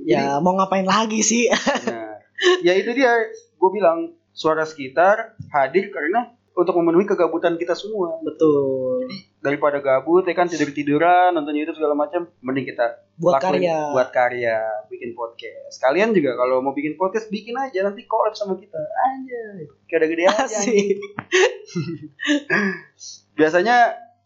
Ya, 0.08 0.40
mau 0.40 0.56
ngapain 0.56 0.88
lagi 0.88 1.20
sih? 1.20 1.52
Nah, 1.52 2.16
ya 2.64 2.80
itu 2.80 2.96
dia. 2.96 3.12
Gue 3.60 3.70
bilang 3.76 4.16
suara 4.36 4.68
sekitar 4.68 5.34
hadir 5.50 5.90
karena 5.90 6.30
untuk 6.56 6.72
memenuhi 6.76 7.04
kegabutan 7.04 7.56
kita 7.56 7.72
semua. 7.72 8.20
Betul. 8.20 9.08
Daripada 9.40 9.80
gabut 9.80 10.24
ya 10.24 10.32
kan 10.32 10.48
tidur 10.48 10.72
tiduran 10.72 11.32
nonton 11.32 11.52
YouTube 11.52 11.76
segala 11.76 11.94
macam, 11.94 12.26
mending 12.40 12.64
kita 12.66 13.04
Buat 13.16 13.40
lakuin- 13.40 13.64
karya. 13.64 13.78
buat 13.92 14.08
karya, 14.10 14.58
bikin 14.88 15.12
podcast. 15.14 15.76
Kalian 15.80 16.12
juga 16.12 16.36
kalau 16.36 16.60
mau 16.60 16.72
bikin 16.72 16.96
podcast 16.96 17.28
bikin 17.28 17.56
aja 17.56 17.84
nanti 17.84 18.04
collab 18.08 18.32
sama 18.34 18.56
kita. 18.56 18.76
Aja. 18.80 19.40
Kayak 19.86 20.00
udah 20.00 20.10
gede 20.12 20.24
aja. 20.28 20.58
Biasanya 23.36 23.76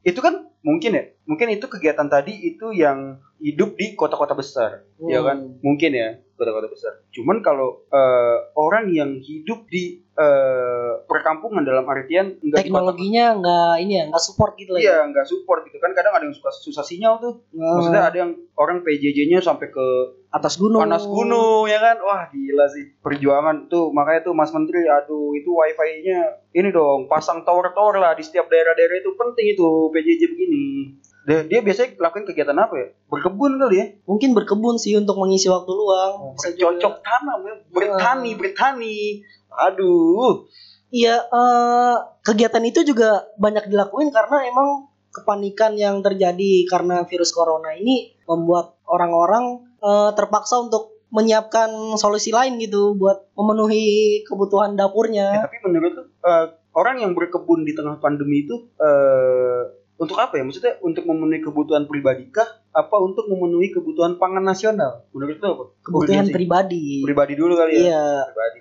itu 0.05 0.19
kan 0.21 0.47
mungkin 0.61 0.91
ya 0.95 1.03
mungkin 1.29 1.53
itu 1.53 1.69
kegiatan 1.69 2.09
tadi 2.09 2.33
itu 2.33 2.73
yang 2.73 3.21
hidup 3.39 3.77
di 3.77 3.93
kota-kota 3.93 4.33
besar 4.33 4.83
ya 4.99 5.21
Hmm. 5.21 5.27
kan? 5.29 5.37
Mungkin 5.61 5.91
ya 5.93 6.09
kota-kota 6.35 6.67
besar. 6.67 6.93
Cuman 7.09 7.39
kalau 7.39 7.85
eh, 7.85 8.37
orang 8.55 8.89
yang 8.89 9.15
hidup 9.15 9.63
di 9.67 10.01
eh, 10.11 10.91
perkampungan 11.05 11.63
dalam 11.63 11.85
artian 11.85 12.35
enggak 12.35 12.65
teknologinya 12.65 13.37
nggak 13.37 13.73
ini 13.79 13.93
ya 13.95 14.03
nggak 14.09 14.19
support 14.19 14.55
gitu 14.55 14.73
lah 14.73 14.79
ya. 14.79 14.83
iya 14.83 14.97
nggak 15.05 15.23
support 15.23 15.63
gitu 15.63 15.77
kan. 15.77 15.93
Kadang 15.93 16.11
ada 16.11 16.25
yang 16.25 16.33
suka 16.33 16.49
susah 16.49 16.81
sinyal 16.81 17.21
tuh. 17.21 17.39
Hmm. 17.53 17.77
maksudnya 17.77 18.03
ada 18.03 18.17
yang 18.17 18.31
orang 18.55 18.83
PJJ-nya 18.83 19.39
sampai 19.39 19.69
ke 19.69 19.85
atas 20.29 20.57
gunung. 20.57 20.83
panas 20.83 21.07
gunung 21.07 21.63
ya 21.65 21.79
kan? 21.79 21.97
Wah 22.01 22.27
gila 22.27 22.67
sih. 22.67 22.99
Perjuangan 22.99 23.67
tuh. 23.67 23.89
Makanya 23.89 24.25
tuh 24.25 24.33
Mas 24.33 24.51
Menteri 24.51 24.83
aduh 24.83 25.31
itu 25.31 25.47
wifi-nya 25.49 26.19
ini 26.51 26.69
dong 26.69 27.07
pasang 27.07 27.41
tower-tower 27.41 27.95
lah 27.95 28.11
di 28.11 28.21
setiap 28.21 28.45
daerah-daerah 28.45 28.99
itu. 28.99 29.15
Penting 29.15 29.55
itu 29.55 29.67
PJJ 29.89 30.21
begini 30.27 30.98
dia, 31.29 31.45
dia 31.45 31.59
biasanya 31.61 31.93
lakuin 32.01 32.25
kegiatan 32.25 32.57
apa 32.57 32.73
ya? 32.73 32.87
Berkebun 33.05 33.61
kali 33.61 33.75
ya? 33.77 33.85
Mungkin 34.09 34.33
berkebun 34.33 34.81
sih 34.81 34.97
untuk 34.97 35.13
mengisi 35.21 35.45
waktu 35.45 35.69
luang. 35.69 36.33
Bisa 36.33 36.57
juga. 36.57 36.73
cocok 36.73 36.93
tanam 37.05 37.39
ya. 37.45 37.55
Bertani 37.69 38.31
bertani. 38.33 39.21
Aduh. 39.53 40.49
Iya, 40.89 41.21
eh, 41.21 41.95
kegiatan 42.25 42.65
itu 42.65 42.81
juga 42.81 43.29
banyak 43.37 43.69
dilakuin 43.69 44.09
karena 44.09 44.41
emang 44.49 44.89
kepanikan 45.13 45.77
yang 45.77 46.01
terjadi 46.01 46.65
karena 46.65 47.05
virus 47.05 47.29
corona 47.29 47.77
ini 47.77 48.17
membuat 48.25 48.73
orang-orang 48.89 49.69
eh, 49.85 50.11
terpaksa 50.17 50.65
untuk 50.65 50.97
menyiapkan 51.13 51.69
solusi 51.97 52.33
lain 52.33 52.57
gitu 52.57 52.97
buat 52.97 53.29
memenuhi 53.37 54.21
kebutuhan 54.25 54.73
Ya, 54.73 54.85
dapurnya. 54.85 55.27
tapi 55.45 55.57
menurut 55.61 55.93
lu 55.93 56.03
eh, 56.05 56.45
orang 56.73 57.01
yang 57.05 57.13
berkebun 57.13 57.65
di 57.65 57.77
tengah 57.77 58.01
pandemi 58.01 58.45
itu 58.45 58.69
eh, 58.81 59.61
untuk 59.99 60.15
apa 60.15 60.33
ya 60.33 60.47
maksudnya 60.47 60.79
untuk 60.79 61.03
memenuhi 61.03 61.43
kebutuhan 61.43 61.83
pribadi 61.83 62.31
kah 62.31 62.47
apa 62.71 62.95
untuk 62.97 63.27
memenuhi 63.27 63.67
kebutuhan 63.69 64.15
pangan 64.15 64.41
nasional 64.41 65.03
menurut 65.11 65.35
lu 65.35 65.47
apa 65.49 65.63
Kebutuhan 65.83 66.25
pribadi. 66.29 67.03
pribadi 67.03 67.33
dulu 67.35 67.53
kali 67.53 67.71
ya 67.75 67.81
Iya. 67.85 68.05
pribadi. 68.25 68.57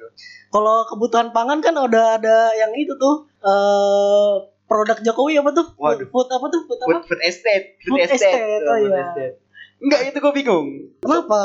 Kalau 0.49 0.77
kebutuhan 0.85 1.31
pangan 1.31 1.61
kan 1.61 1.77
udah 1.77 2.19
ada 2.19 2.37
yang 2.53 2.75
itu 2.75 2.91
tuh 2.93 3.31
eh 3.39 4.35
produk 4.65 4.99
Jokowi 4.99 5.39
apa 5.39 5.55
tuh? 5.55 5.67
Waduh. 5.77 6.09
Food 6.11 6.29
apa 6.29 6.47
tuh? 6.49 6.61
Food 6.67 6.79
apa? 6.79 6.89
food, 6.91 7.03
food 7.07 7.23
estate 7.23 7.65
Food 7.81 8.01
estate, 8.03 8.61
oh 8.61 8.75
food 8.75 8.91
iya. 8.91 9.01
estate. 9.07 9.35
enggak 9.79 10.01
itu 10.05 10.19
gue 10.19 10.33
bingung 10.35 10.67
Kenapa? 10.99 11.39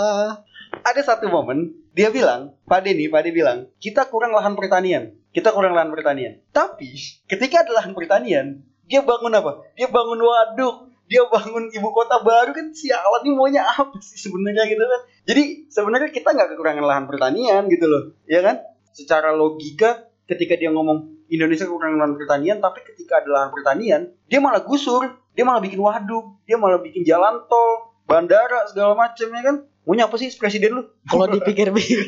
ada 0.74 1.02
satu 1.06 1.30
momen 1.30 1.70
dia 1.94 2.10
bilang 2.10 2.58
Pak 2.66 2.82
Denny 2.82 3.06
Pak 3.06 3.22
Denny 3.22 3.38
bilang 3.38 3.70
kita 3.78 4.10
kurang 4.10 4.34
lahan 4.34 4.58
pertanian 4.58 5.14
kita 5.30 5.54
kurang 5.54 5.78
lahan 5.78 5.88
pertanian 5.88 6.42
tapi 6.50 6.90
ketika 7.24 7.62
ada 7.62 7.78
lahan 7.78 7.94
pertanian 7.94 8.66
dia 8.88 9.02
bangun 9.04 9.32
apa? 9.34 9.52
Dia 9.76 9.88
bangun 9.88 10.20
waduk. 10.20 10.76
Dia 11.08 11.28
bangun 11.28 11.68
ibu 11.70 11.90
kota 11.92 12.24
baru 12.24 12.56
kan 12.56 12.72
sialan 12.72 13.22
ini 13.28 13.36
maunya 13.36 13.62
apa 13.68 14.00
sih 14.00 14.18
sebenarnya 14.18 14.64
gitu 14.72 14.82
kan? 14.82 15.02
Jadi 15.28 15.44
sebenarnya 15.68 16.10
kita 16.10 16.32
nggak 16.32 16.56
kekurangan 16.56 16.84
lahan 16.84 17.06
pertanian 17.06 17.68
gitu 17.68 17.86
loh 17.86 18.04
ya 18.24 18.40
kan? 18.40 18.64
Secara 18.96 19.36
logika 19.36 20.08
ketika 20.26 20.56
dia 20.56 20.72
ngomong 20.72 21.28
Indonesia 21.28 21.68
kekurangan 21.68 22.00
lahan 22.00 22.16
pertanian 22.16 22.58
tapi 22.64 22.88
ketika 22.88 23.20
ada 23.20 23.30
lahan 23.30 23.50
pertanian 23.52 24.02
dia 24.32 24.40
malah 24.40 24.64
gusur. 24.64 25.20
Dia 25.34 25.44
malah 25.50 25.66
bikin 25.66 25.82
waduk. 25.82 26.46
Dia 26.46 26.62
malah 26.62 26.80
bikin 26.80 27.04
jalan 27.04 27.44
tol 27.50 27.94
bandara 28.06 28.68
segala 28.70 28.94
macam 28.94 29.28
ya 29.32 29.42
kan 29.42 29.56
maunya 29.84 30.06
apa 30.06 30.16
sih 30.16 30.32
presiden 30.32 30.74
lu 30.74 30.84
Kalau 31.04 31.28
dipikir-pikir, 31.28 32.08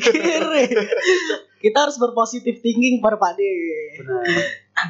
kita 1.58 1.78
harus 1.78 1.96
berpositif 1.96 2.58
thinking 2.58 2.98
pada 2.98 3.16
Pak 3.16 3.32
D. 3.34 3.40
Benar. 3.96 4.24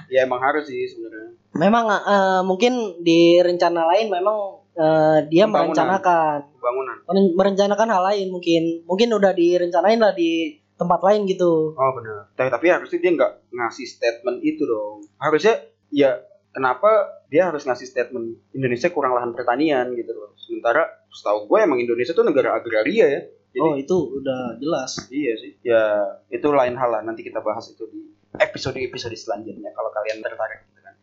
ya 0.06 0.22
emang 0.22 0.38
harus 0.38 0.66
sih 0.66 0.82
sebenarnya. 0.84 1.34
Memang 1.52 1.84
eh, 1.88 2.42
mungkin 2.42 2.72
di 3.00 3.38
rencana 3.38 3.86
lain 3.88 4.06
memang 4.06 4.38
eh, 4.72 5.18
dia 5.26 5.44
Pembangunan. 5.44 5.72
merencanakan 5.72 6.38
Pembangunan. 6.52 6.96
meren- 7.04 7.34
merencanakan 7.34 7.88
hal 7.88 8.02
lain 8.04 8.26
mungkin 8.28 8.62
mungkin 8.84 9.08
udah 9.10 9.32
direncanain 9.32 9.98
lah 9.98 10.12
di 10.12 10.30
tempat 10.76 11.00
lain 11.00 11.24
gitu. 11.24 11.72
Oh 11.72 11.90
benar. 11.92 12.28
Tapi, 12.34 12.48
tapi 12.50 12.66
harusnya 12.68 12.98
dia 12.98 13.12
nggak 13.12 13.32
ngasih 13.50 13.86
statement 13.86 14.38
itu 14.42 14.62
dong. 14.62 15.06
Harusnya 15.16 15.58
ya 15.88 16.20
kenapa 16.50 16.88
dia 17.26 17.48
harus 17.48 17.62
ngasih 17.62 17.86
statement 17.86 18.52
Indonesia 18.52 18.90
kurang 18.90 19.12
lahan 19.12 19.32
pertanian 19.32 19.90
gitu 19.92 20.12
loh. 20.12 20.36
Sementara 20.36 20.86
setahu 21.10 21.48
gue 21.48 21.58
emang 21.62 21.78
Indonesia 21.80 22.12
tuh 22.12 22.26
negara 22.26 22.56
agraria 22.56 23.06
ya. 23.06 23.20
Jadi 23.56 23.64
Oh 23.64 23.72
itu 23.72 23.96
udah 24.20 24.60
jelas. 24.60 25.08
iya 25.08 25.32
sih. 25.40 25.56
Ya 25.64 25.82
itu 26.28 26.44
lain 26.52 26.76
hal 26.76 26.90
lah. 26.92 27.00
Nanti 27.00 27.24
kita 27.24 27.40
bahas 27.40 27.72
itu 27.72 27.88
di 27.88 28.12
episode-episode 28.36 29.16
selanjutnya 29.16 29.72
kalau 29.72 29.88
kalian 29.96 30.20
tertarik 30.20 30.68
gitu 30.68 30.80
kan. 30.84 30.94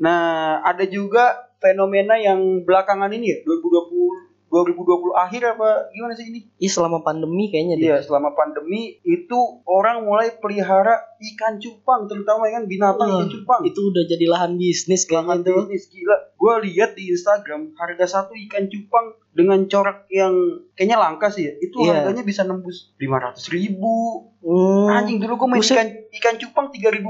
Nah, 0.00 0.64
ada 0.64 0.84
juga 0.88 1.52
fenomena 1.60 2.16
yang 2.16 2.64
belakangan 2.64 3.12
ini 3.12 3.36
ya 3.36 3.38
2020 3.44 4.28
2020 4.48 5.12
akhir 5.12 5.42
apa 5.44 5.92
gimana 5.92 6.16
sih 6.16 6.32
ini? 6.32 6.40
Ih 6.56 6.72
selama 6.72 7.04
pandemi 7.04 7.52
kayaknya. 7.52 7.76
Iya, 7.76 7.96
selama 8.00 8.32
pandemi 8.32 8.96
itu 9.04 9.38
orang 9.68 10.08
mulai 10.08 10.32
pelihara 10.40 11.04
ikan 11.20 11.56
cupang, 11.56 12.06
terutama 12.06 12.46
kan 12.46 12.64
binatang 12.64 13.04
Wah, 13.04 13.18
ikan 13.18 13.28
cupang. 13.28 13.60
Itu 13.62 13.80
udah 13.86 14.04
jadi 14.04 14.24
lahan 14.26 14.54
bisnis 14.54 15.04
Lahan 15.06 15.40
itu. 15.40 15.54
bisnis 15.62 15.84
gila. 15.88 16.16
Gue 16.32 16.54
lihat 16.64 16.94
di 16.94 17.08
Instagram 17.08 17.74
harga 17.74 18.06
satu 18.06 18.32
ikan 18.38 18.66
cupang 18.66 19.06
dengan 19.30 19.62
corak 19.64 20.06
yang 20.08 20.34
kayaknya 20.72 20.96
langka 20.96 21.28
sih 21.28 21.44
ya. 21.44 21.52
Itu 21.56 21.80
Iya. 21.80 22.02
harganya 22.02 22.22
bisa 22.22 22.42
nembus 22.42 22.94
500 22.96 23.46
ribu. 23.48 24.26
Hmm, 24.38 24.86
Anjing 24.88 25.18
dulu 25.18 25.34
gue 25.36 25.48
main 25.48 25.58
Buset. 25.58 25.74
ikan 25.74 25.88
ikan 26.12 26.34
cupang 26.36 26.66
3500 26.70 27.02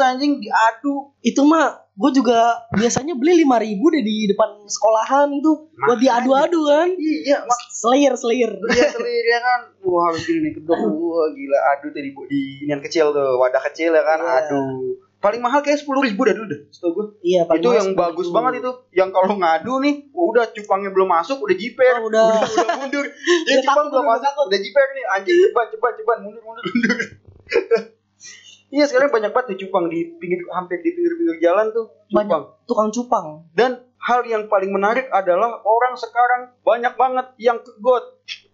anjing 0.00 0.32
diadu. 0.38 1.14
itu 1.20 1.40
mah 1.40 1.66
gue 1.90 2.10
juga 2.12 2.36
biasanya 2.70 3.14
beli 3.14 3.40
lima 3.40 3.56
ribu 3.56 3.88
deh 3.88 4.02
di 4.02 4.26
depan 4.26 4.66
sekolahan 4.66 5.30
itu 5.30 5.70
buat 5.72 5.96
diadu-adu 5.96 6.60
kan. 6.64 6.88
Iya, 6.92 7.40
mak 7.40 7.60
Slayer 7.70 8.12
slayer. 8.14 8.50
Iya 8.60 8.86
selir 8.94 9.24
ya 9.24 9.38
kan 9.40 9.60
Wah 9.80 10.08
harus 10.08 10.20
gini 10.22 10.40
nih 10.42 10.52
kedok 10.54 10.74
Wah 10.74 11.26
gila 11.30 11.58
adu 11.70 11.88
tadi 11.90 12.10
bu 12.10 12.24
di 12.24 12.40
inian 12.60 12.80
kecil 12.80 13.10
tuh 13.10 13.38
Wadah 13.44 13.62
kecil 13.62 13.90
ya 13.90 14.02
kan 14.02 14.18
Iya. 14.18 14.32
Aduh 14.42 14.96
Paling 15.16 15.40
mahal 15.40 15.60
kayak 15.60 15.76
sepuluh 15.78 16.00
ribu 16.00 16.20
dah 16.20 16.32
dulu 16.32 16.46
deh 16.46 16.60
Setahu 16.68 16.92
gue 16.92 17.06
Iya 17.22 17.44
paling 17.44 17.58
itu 17.58 17.68
yang 17.70 17.88
10.000. 17.90 17.96
bagus 17.98 18.28
banget 18.28 18.52
itu 18.58 18.70
yang 18.92 19.08
kalau 19.10 19.32
ngadu 19.34 19.72
nih 19.78 19.94
wah, 20.10 20.24
udah 20.26 20.44
cupangnya 20.50 20.90
belum 20.90 21.08
masuk 21.10 21.38
udah 21.38 21.52
jiper 21.54 21.94
Oh, 21.98 22.08
udah. 22.08 22.28
udah, 22.40 22.76
mundur 22.78 23.04
ya 23.48 23.52
Udah 23.54 23.62
cupang 23.62 23.86
belum 23.86 23.96
udah 23.98 24.10
masuk 24.10 24.24
takut. 24.26 24.44
udah 24.46 24.58
jiper 24.58 24.86
nih 24.90 25.04
anjing 25.10 25.36
cepat 25.42 25.66
cepat 25.70 25.92
cepat 25.96 26.16
mundur 26.20 26.42
mundur 26.42 26.64
mundur 26.66 26.98
iya 28.70 28.84
sekarang 28.84 29.08
banyak 29.08 29.30
banget 29.30 29.46
nih 29.48 29.58
cupang 29.60 29.84
di 29.86 29.98
pinggir 30.14 30.40
hampir 30.50 30.76
di 30.78 30.90
pinggir 30.90 31.12
pinggir 31.14 31.36
jalan 31.40 31.70
tuh 31.70 31.86
Banyak. 32.06 32.28
cupang 32.28 32.44
Tukang 32.64 32.88
cupang. 32.90 33.26
dan 33.52 33.70
hal 33.98 34.20
yang 34.24 34.44
paling 34.44 34.68
menarik 34.68 35.08
adalah 35.10 35.56
orang 35.58 35.94
sekarang 35.94 36.42
banyak 36.60 36.92
banget 36.92 37.26
yang 37.38 37.56
ke 37.58 37.70
got 37.78 38.04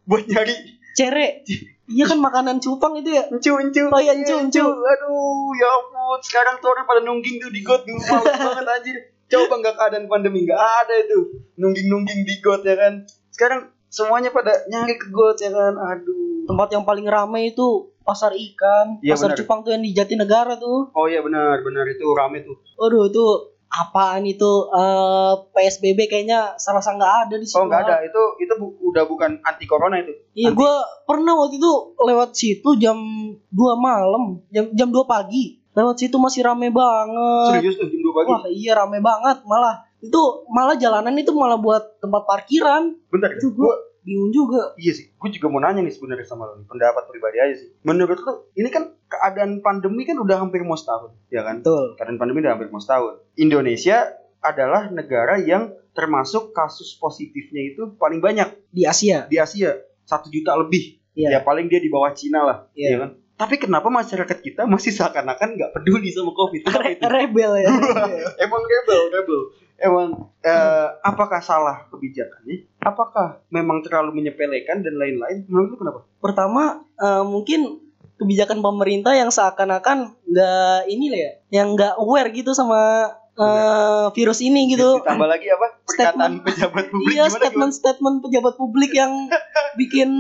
buat 0.05 0.23
nyari 0.25 0.55
Cere. 0.93 1.43
Iya 1.91 2.05
kan 2.07 2.19
makanan 2.19 2.57
cupang 2.59 2.95
itu 2.95 3.11
ya. 3.11 3.27
encu 3.27 3.51
encu 3.53 3.83
Oh 3.85 3.99
iya, 3.99 4.15
encu, 4.15 4.31
encu. 4.33 4.63
aduh 4.63 5.19
ya 5.53 5.69
ampun. 5.69 6.19
Sekarang 6.23 6.57
tuh 6.57 6.71
orang 6.71 6.85
pada 6.85 7.01
nungging 7.01 7.37
tuh 7.37 7.51
di 7.51 7.61
got 7.61 7.83
dulu 7.83 7.99
males 7.99 8.31
banget 8.47 8.65
anjir. 8.65 8.97
Coba 9.27 9.55
nggak 9.59 9.75
keadaan 9.75 10.07
pandemi 10.07 10.43
nggak 10.43 10.57
ada 10.57 10.95
itu. 10.97 11.19
Nungging 11.57 11.87
nungging 11.87 12.21
di 12.23 12.35
got 12.39 12.63
ya 12.63 12.75
kan. 12.75 12.95
Sekarang 13.29 13.61
semuanya 13.87 14.31
pada 14.31 14.55
nyari 14.67 14.95
ke 14.95 15.11
got 15.11 15.37
ya 15.37 15.51
kan. 15.51 15.75
Aduh. 15.77 16.47
Tempat 16.47 16.69
yang 16.71 16.83
paling 16.83 17.07
ramai 17.07 17.51
itu 17.51 17.67
pasar 18.01 18.33
ikan, 18.33 18.99
Iya, 18.99 19.15
pasar 19.15 19.31
benar. 19.31 19.39
cupang 19.39 19.59
tuh 19.61 19.71
yang 19.71 19.83
di 19.83 19.93
Jatinegara 19.93 20.55
tuh. 20.57 20.91
oh 20.91 21.07
iya 21.07 21.21
benar 21.21 21.59
benar. 21.61 21.87
Itu 21.87 22.11
rame 22.11 22.43
tuh. 22.43 22.59
Aduh 22.77 23.07
itu 23.07 23.25
apaan 23.71 24.23
itu 24.25 24.51
eh, 24.69 25.33
PSBB 25.49 26.05
kayaknya 26.05 26.55
serasa 26.57 26.91
nggak 26.93 27.15
ada 27.25 27.35
di 27.35 27.45
situ. 27.45 27.55
oh 27.55 27.65
nggak 27.65 27.83
ada 27.85 27.97
itu 28.03 28.23
itu 28.41 28.53
bu- 28.53 28.75
udah 28.85 29.05
bukan 29.05 29.39
anti 29.41 29.65
corona 29.65 29.97
itu 29.97 30.11
Iya, 30.33 30.51
Anti- 30.51 30.59
gue 30.59 30.75
pernah 31.05 31.33
waktu 31.37 31.57
itu 31.57 31.73
lewat 31.97 32.31
situ 32.33 32.69
jam 32.77 32.99
2 33.47 33.55
malam, 33.77 34.43
jam 34.49 34.71
jam 34.73 34.89
2 34.89 35.03
pagi. 35.05 35.63
Lewat 35.71 35.97
situ 35.97 36.19
masih 36.19 36.43
rame 36.43 36.69
banget. 36.69 37.51
serius 37.55 37.79
tuh 37.79 37.87
jam 37.87 38.01
dua 38.01 38.15
pagi 38.17 38.29
Wah, 38.29 38.43
iya 38.49 38.73
rame 38.75 38.99
banget 38.99 39.39
malah. 39.45 39.87
Itu 39.99 40.19
malah 40.49 40.75
jalanan 40.75 41.15
itu 41.15 41.31
malah 41.31 41.55
buat 41.57 41.99
tempat 41.99 42.23
parkiran. 42.25 42.91
bentar 43.07 43.31
Itu 43.33 43.55
gue 43.55 43.63
gue 43.63 43.75
bingung 44.11 44.35
juga. 44.35 44.75
Iya 44.75 44.93
sih, 44.93 45.07
gue 45.09 45.29
juga 45.31 45.47
mau 45.47 45.59
nanya 45.59 45.81
nih 45.81 45.95
sebenarnya 45.95 46.27
sama 46.27 46.45
lo 46.45 46.59
nih, 46.59 46.67
pendapat 46.67 47.07
pribadi 47.07 47.39
aja 47.39 47.55
sih. 47.55 47.71
Menurut 47.81 48.19
lo, 48.19 48.51
ini 48.53 48.67
kan 48.67 48.91
keadaan 49.07 49.59
pandemi 49.61 50.03
kan 50.03 50.19
udah 50.19 50.37
hampir 50.37 50.61
mau 50.61 50.75
setahun, 50.75 51.15
ya 51.29 51.41
kan? 51.41 51.63
Betul. 51.63 51.95
Keadaan 51.95 52.19
pandemi 52.19 52.43
udah 52.43 52.53
hampir 52.53 52.67
mau 52.69 52.79
setahun. 52.79 53.23
Indonesia 53.37 54.11
adalah 54.41 54.91
negara 54.91 55.39
yang 55.39 55.71
termasuk 55.91 56.51
kasus 56.51 56.95
positifnya 56.95 57.63
itu 57.69 57.95
paling 57.95 58.19
banyak 58.19 58.51
Di 58.69 58.83
Asia. 58.85 59.27
di 59.27 59.37
Asia, 59.37 59.79
satu 60.03 60.27
juta 60.27 60.55
lebih. 60.57 60.99
Iya. 61.13 61.29
Ya 61.29 61.41
paling 61.41 61.67
dia 61.67 61.79
di 61.79 61.87
bawah 61.87 62.11
Cina 62.11 62.43
lah, 62.43 62.59
Iya. 62.73 62.89
ya 62.89 62.99
kan? 62.99 63.11
Tapi 63.37 63.57
kenapa 63.57 63.89
masyarakat 63.89 64.39
kita 64.39 64.69
masih 64.69 64.93
seakan-akan 64.93 65.57
nggak 65.57 65.73
peduli 65.73 66.13
sama 66.13 66.29
COVID? 66.31 66.61
Kenapa 66.61 66.85
Re- 66.85 66.93
itu? 66.93 67.05
rebel 67.09 67.53
ya. 67.57 67.69
Emang 68.45 68.63
rebel, 68.63 69.01
rebel. 69.11 69.41
Emang 69.81 70.29
eh, 70.45 70.89
apakah 71.01 71.41
salah 71.41 71.89
kebijakannya? 71.89 72.69
Apakah 72.85 73.41
memang 73.49 73.81
terlalu 73.81 74.21
menyepelekan 74.21 74.85
dan 74.85 74.95
lain-lain? 75.01 75.49
Menurut 75.49 75.73
lu 75.73 75.77
kenapa? 75.81 76.01
Pertama 76.21 76.85
eh, 77.01 77.25
mungkin 77.25 77.81
kebijakan 78.21 78.61
pemerintah 78.61 79.17
yang 79.17 79.33
seakan-akan 79.33 80.21
nggak 80.29 80.81
ini 80.93 81.09
lah 81.09 81.21
ya, 81.25 81.33
yang 81.65 81.73
nggak 81.73 81.97
aware 81.97 82.29
gitu 82.29 82.53
sama 82.53 83.09
eh, 83.41 84.07
virus 84.13 84.45
ini 84.45 84.69
gitu. 84.69 85.01
Ditambah 85.01 85.29
lagi 85.33 85.49
apa? 85.49 85.67
Ikatan 85.97 86.33
pejabat 86.45 86.85
publik 86.93 87.17
iya 87.17 87.25
gimana, 87.27 87.41
statement 87.41 87.73
statement 87.73 88.17
pejabat 88.21 88.55
publik 88.61 88.93
yang 88.93 89.33
bikin 89.81 90.13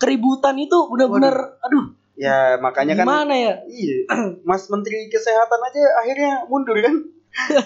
keributan 0.00 0.56
itu 0.56 0.76
benar-benar 0.88 1.60
aduh 1.60 1.96
Ya 2.20 2.60
makanya 2.60 3.00
kan 3.00 3.04
gimana 3.08 3.32
ya 3.32 3.54
Iya, 3.64 3.96
Mas 4.48 4.68
Menteri 4.68 5.08
Kesehatan 5.08 5.60
aja 5.60 5.82
akhirnya 6.04 6.32
mundur 6.52 6.76
kan? 6.84 7.00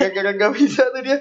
Gara-gara 0.00 0.30
gak 0.37 0.52
bisa 0.54 0.88
tuh 0.92 1.02
dia 1.02 1.18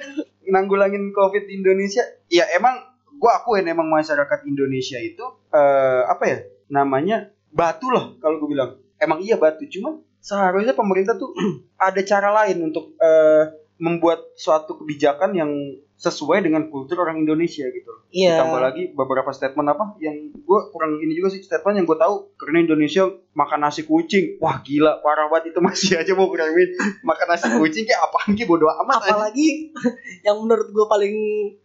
nanggulangin 0.47 1.15
COVID 1.15 1.43
di 1.47 1.53
Indonesia. 1.63 2.03
Ya 2.27 2.47
emang 2.55 2.79
gua 3.15 3.39
akuin 3.43 3.65
emang 3.65 3.87
masyarakat 3.87 4.43
Indonesia 4.49 4.99
itu 4.99 5.23
eh 5.53 6.01
apa 6.05 6.23
ya 6.27 6.37
namanya 6.67 7.31
batu 7.53 7.87
lah 7.93 8.17
kalau 8.19 8.41
gue 8.41 8.49
bilang. 8.57 8.81
Emang 8.97 9.19
iya 9.19 9.35
batu, 9.35 9.67
cuman 9.67 9.99
seharusnya 10.23 10.73
pemerintah 10.73 11.19
tuh 11.19 11.35
ada 11.77 12.01
cara 12.07 12.31
lain 12.43 12.71
untuk 12.71 12.95
eh, 12.97 13.43
membuat 13.83 14.23
suatu 14.33 14.79
kebijakan 14.79 15.35
yang 15.35 15.51
sesuai 15.93 16.39
dengan 16.41 16.67
kultur 16.67 16.99
orang 16.99 17.15
Indonesia 17.17 17.63
gitu. 17.63 17.91
iya 18.09 18.35
Ditambah 18.35 18.59
lagi 18.61 18.83
beberapa 18.91 19.27
statement 19.29 19.67
apa 19.69 19.95
yang 19.97 20.15
gue 20.33 20.59
kurang 20.69 20.95
ini 20.97 21.11
juga 21.11 21.31
sih 21.31 21.39
statement 21.39 21.75
yang 21.77 21.85
gue 21.85 21.95
tahu 21.95 22.31
karena 22.33 22.59
Indonesia 22.61 23.07
makan 23.31 23.59
nasi 23.61 23.83
kucing. 23.83 24.39
Wah 24.39 24.59
gila 24.59 24.99
parah 24.99 25.27
banget 25.27 25.51
itu 25.51 25.59
masih 25.59 25.95
aja 25.95 26.11
mau 26.11 26.27
kurangin 26.27 26.75
makan 27.01 27.27
nasi 27.29 27.47
kucing 27.51 27.83
kayak 27.83 28.01
apaan 28.01 28.33
ki 28.33 28.43
bodo 28.43 28.67
amat 28.77 28.99
aja. 28.99 29.11
apalagi 29.11 29.71
yang 30.27 30.39
menurut 30.39 30.67
gue 30.69 30.85
paling 30.87 31.15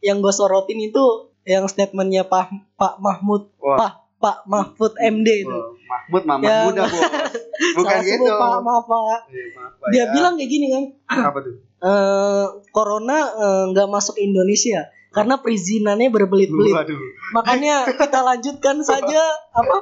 yang 0.00 0.18
gue 0.18 0.30
sorotin 0.30 0.78
itu 0.80 1.04
yang 1.42 1.64
statementnya 1.64 2.22
Pak 2.22 2.50
Pak 2.74 2.98
Mahmud 2.98 3.50
Wah. 3.58 3.78
Pak 3.78 3.92
Pak 4.18 4.38
Mahfud 4.44 4.98
MD 4.98 5.28
itu 5.40 5.50
Wah, 5.50 5.70
Mahmud 5.88 6.22
mama 6.24 6.42
Ya. 6.42 6.58
muda 6.64 6.82
bos. 6.84 7.02
Bukan 7.78 7.96
gitu. 8.02 8.26
Pak 8.28 8.58
maaf 8.60 8.84
Pak 8.84 9.18
Eh, 9.28 9.50
maaf, 9.52 9.72
Pak, 9.76 9.88
dia 9.90 9.98
ya. 10.00 10.10
bilang 10.10 10.34
kayak 10.34 10.46
gini 10.48 10.66
kan 10.68 10.84
apa 11.26 11.38
tuh? 11.42 11.54
Eh 11.78 12.46
corona 12.68 13.18
eh, 13.30 13.64
nggak 13.70 13.86
masuk 13.86 14.18
ke 14.18 14.22
Indonesia 14.22 14.90
karena 15.08 15.40
perizinannya 15.40 16.12
berbelit-belit 16.12 16.74
Waduh. 16.74 17.00
makanya 17.32 17.88
kita 17.88 18.20
lanjutkan 18.20 18.76
saja 18.88 19.22
apa 19.50 19.74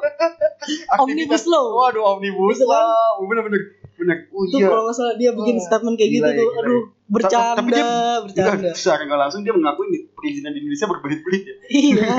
Omnibus 0.99 1.45
Law. 1.47 1.67
Waduh 1.77 2.03
omnibus 2.17 2.59
kan? 2.59 2.69
law. 2.69 3.21
Bener 3.23 3.43
bener. 3.43 3.63
Oh 4.29 4.45
Tuh 4.45 4.61
iya. 4.61 4.69
kalau 4.69 4.83
nggak 4.85 4.97
salah 4.97 5.15
dia 5.17 5.33
bikin 5.33 5.57
Wah, 5.57 5.65
statement 5.65 5.97
kayak 5.97 6.11
gila 6.13 6.29
gitu 6.29 6.37
ya, 6.37 6.41
tuh. 6.45 6.51
Aduh, 6.61 6.83
bercanda, 7.09 7.57
Tapi 7.57 7.71
dia- 7.73 8.21
bercanda. 8.23 8.71
Secara 8.79 9.01
nggak 9.09 9.21
langsung 9.25 9.41
dia 9.41 9.55
mengakui 9.57 9.87
perizinan 10.13 10.53
di 10.53 10.59
Indonesia 10.61 10.87
berbelit-belit 10.87 11.43
ya. 11.43 11.55
iya, 11.67 12.13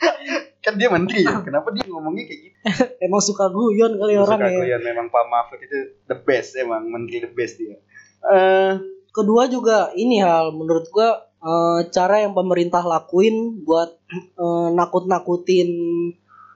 Kan 0.64 0.74
dia 0.76 0.88
menteri 0.88 1.20
ya. 1.22 1.44
Kenapa 1.44 1.68
dia 1.70 1.84
ngomongnya 1.86 2.24
kayak 2.24 2.40
gitu? 2.40 2.56
emang 3.00 3.20
suka 3.20 3.52
guyon 3.52 3.96
kali 3.96 4.16
orang 4.16 4.40
Suka 4.40 4.48
ya. 4.48 4.58
Goyan, 4.58 4.80
memang 4.82 5.06
Pak 5.08 5.24
Mahfud 5.28 5.60
itu 5.60 5.78
the 6.06 6.16
best 6.16 6.56
emang 6.56 6.88
menteri 6.88 7.20
the 7.20 7.30
best 7.30 7.60
dia. 7.60 7.76
Eh 8.24 8.72
Kedua 9.10 9.50
juga 9.50 9.90
ini 9.94 10.22
hal 10.22 10.54
menurut 10.54 10.86
gua 10.88 11.18
eh, 11.40 11.80
cara 11.90 12.22
yang 12.22 12.32
pemerintah 12.32 12.82
lakuin 12.82 13.64
buat 13.64 13.90
eh, 14.12 14.68
nakut-nakutin 14.74 15.68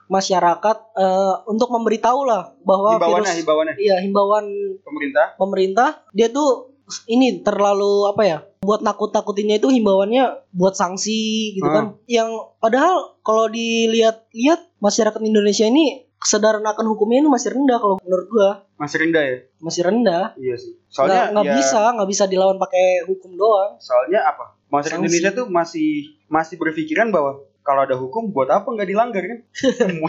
masyarakat 0.05 0.77
eh, 0.95 1.35
untuk 1.49 1.73
memberitahu 1.73 2.29
lah 2.29 2.53
bahwa 2.61 2.93
himbauannya 2.95 3.25
virus 3.25 3.39
himbauannya 3.41 3.73
iya 3.81 3.95
himbauan 4.05 4.45
pemerintah. 4.85 5.25
pemerintah 5.35 5.89
dia 6.13 6.29
tuh 6.29 6.77
ini 7.09 7.41
terlalu 7.41 8.05
apa 8.13 8.21
ya 8.21 8.37
buat 8.61 8.85
nakut-nakutinnya 8.85 9.57
itu 9.57 9.73
himbauannya 9.73 10.53
buat 10.53 10.77
sanksi 10.77 11.57
gitu 11.57 11.65
Hmm. 11.65 11.73
kan. 11.73 11.85
Yang 12.05 12.29
padahal 12.61 13.17
kalau 13.25 13.49
dilihat-lihat 13.49 14.69
masyarakat 14.77 15.21
Indonesia 15.25 15.65
ini 15.65 16.04
kesadaran 16.25 16.65
akan 16.65 16.85
hukumnya 16.89 17.21
ini 17.21 17.29
masih 17.29 17.53
rendah 17.53 17.77
kalau 17.77 18.01
menurut 18.01 18.27
gua 18.33 18.49
masih 18.81 18.97
rendah 19.05 19.23
ya. 19.23 19.37
masih 19.61 19.81
rendah 19.85 20.23
Iya 20.33 20.55
sih. 20.57 20.73
Soalnya 20.89 21.29
nggak 21.29 21.45
ya, 21.45 21.53
bisa 21.53 21.81
nggak 21.93 22.09
bisa 22.09 22.23
dilawan 22.25 22.57
pakai 22.57 23.05
hukum 23.05 23.37
doang 23.37 23.77
Soalnya 23.77 24.25
apa? 24.25 24.57
Masyarakat 24.73 24.97
Sanksi. 24.97 25.05
Indonesia 25.05 25.31
tuh 25.37 25.45
masih 25.53 25.89
masih 26.25 26.55
berpikiran 26.57 27.13
bahwa 27.13 27.45
kalau 27.61 27.81
ada 27.85 27.93
hukum 27.93 28.33
buat 28.33 28.49
apa 28.49 28.65
nggak 28.65 28.89
dilanggar 28.89 29.21
kan? 29.21 29.39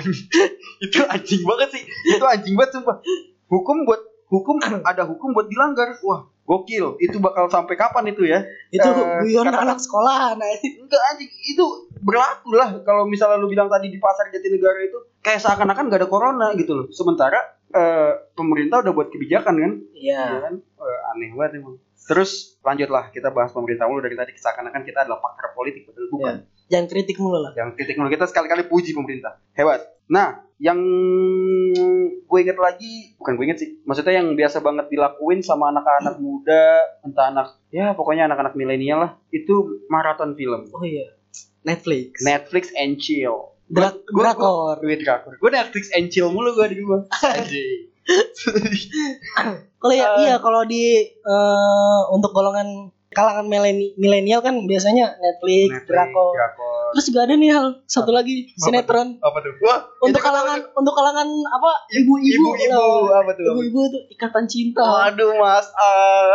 itu 0.85 0.99
anjing 1.05 1.43
banget 1.45 1.69
sih. 1.77 1.83
Itu 2.17 2.25
anjing 2.25 2.57
banget 2.57 2.81
sumpah. 2.81 2.97
Hukum 3.53 3.85
buat 3.85 4.01
hukum 4.27 4.57
ada 4.63 5.03
hukum 5.07 5.33
buat 5.33 5.47
dilanggar. 5.47 5.99
Wah, 6.03 6.27
gokil. 6.47 6.99
Itu 7.03 7.19
bakal 7.19 7.51
sampai 7.51 7.75
kapan 7.75 8.11
itu 8.11 8.23
ya? 8.27 8.47
itu 8.71 8.89
guyon 9.23 9.47
kata- 9.47 9.63
anak 9.63 9.79
sekolahan 9.83 10.39
Enggak 10.83 11.03
anjing, 11.15 11.31
itu 11.31 11.65
berlaku 12.03 12.55
lah 12.55 12.83
kalau 12.87 13.07
misalnya 13.07 13.41
lu 13.41 13.51
bilang 13.51 13.67
tadi 13.67 13.91
di 13.91 13.99
pasar 13.99 14.31
Jatinegara 14.31 14.81
itu 14.85 14.99
kayak 15.23 15.43
seakan-akan 15.43 15.91
gak 15.91 16.01
ada 16.07 16.09
corona 16.11 16.55
gitu 16.55 16.73
loh. 16.75 16.87
Sementara 16.95 17.39
eh, 17.75 18.13
pemerintah 18.35 18.83
udah 18.83 18.93
buat 18.95 19.09
kebijakan 19.11 19.55
kan? 19.59 19.73
iya 19.93 20.39
Ya 20.39 20.41
kan? 20.47 20.55
Eh, 20.63 21.01
aneh 21.15 21.31
banget 21.35 21.63
emang. 21.63 21.77
Terus 22.07 22.55
lanjutlah 22.63 23.11
kita 23.11 23.35
bahas 23.35 23.51
pemerintah 23.51 23.91
mulu 23.91 23.99
dari 23.99 24.15
tadi 24.15 24.31
seakan-akan 24.39 24.83
kita 24.87 25.03
adalah 25.03 25.19
pakar 25.19 25.51
politik 25.59 25.91
padahal 25.91 26.07
bukan. 26.15 26.35
Jangan 26.67 26.87
kritik 26.87 27.17
mulu 27.17 27.39
lah 27.41 27.53
Yang 27.55 27.79
kritik 27.79 27.95
mulu 27.97 28.09
kita 28.09 28.27
sekali-kali 28.27 28.67
puji 28.67 28.91
pemerintah. 28.93 29.39
Hebat. 29.55 29.87
Nah, 30.07 30.47
yang 30.57 30.79
gue 32.27 32.39
inget 32.41 32.57
lagi, 32.57 33.15
bukan 33.19 33.33
gue 33.35 33.45
inget 33.45 33.59
sih, 33.59 33.69
maksudnya 33.83 34.23
yang 34.23 34.35
biasa 34.35 34.63
banget 34.63 34.87
dilakuin 34.89 35.43
sama 35.43 35.71
anak-anak 35.71 36.17
muda, 36.19 36.81
entah 37.03 37.27
anak, 37.29 37.47
ya 37.69 37.93
pokoknya 37.93 38.27
anak-anak 38.27 38.55
milenial 38.55 38.99
lah, 39.03 39.11
itu 39.31 39.83
maraton 39.87 40.35
film. 40.35 40.67
oh 40.71 40.83
iya 40.83 41.13
Netflix 41.67 42.23
Netflix 42.23 42.71
and 42.79 42.99
chill. 42.99 43.51
Drak- 43.67 44.07
gua- 44.15 44.31
drakor. 44.31 44.77
Gue 44.79 44.95
drakor. 45.03 45.35
Gue 45.43 45.51
Netflix 45.51 45.91
and 45.91 46.07
chill 46.09 46.31
mulu 46.31 46.55
gue 46.55 46.67
di 46.71 46.77
rumah. 46.79 47.03
Kalau 49.77 49.95
ya 49.95 50.09
iya 50.23 50.37
kalau 50.39 50.63
di 50.63 51.03
eh, 51.05 52.01
untuk 52.15 52.31
golongan 52.31 52.91
kalangan 53.17 53.49
mileni- 53.49 53.97
milenial 53.97 54.39
kan 54.39 54.53
biasanya 54.61 55.17
Netflix, 55.17 55.73
Netflix, 55.73 55.89
drakor. 55.89 56.31
drakor. 56.31 56.85
Terus 56.93 57.05
juga 57.09 57.21
ada 57.25 57.35
nih 57.35 57.49
hal 57.49 57.67
satu 57.83 58.11
lagi 58.11 58.35
Apa 58.47 58.61
sinetron 58.61 59.09
Apa 59.19 59.39
tuh? 59.41 59.53
Wah, 59.59 59.79
untuk 59.99 60.13
itu 60.13 60.19
kan 60.19 60.29
kalangan 60.29 60.59
untuk 60.71 60.93
kalangan 60.93 61.29
apa 61.49 61.71
ibu-ibu 61.91 62.45
ibu-ibu 62.53 62.85
apa 63.11 63.31
tuh? 63.33 63.45
Ibu-ibu 63.49 63.81
tuh 63.89 64.03
ikatan 64.11 64.45
cinta. 64.45 64.85
Waduh, 64.85 65.33
Mas 65.35 65.69
Al. 65.73 66.27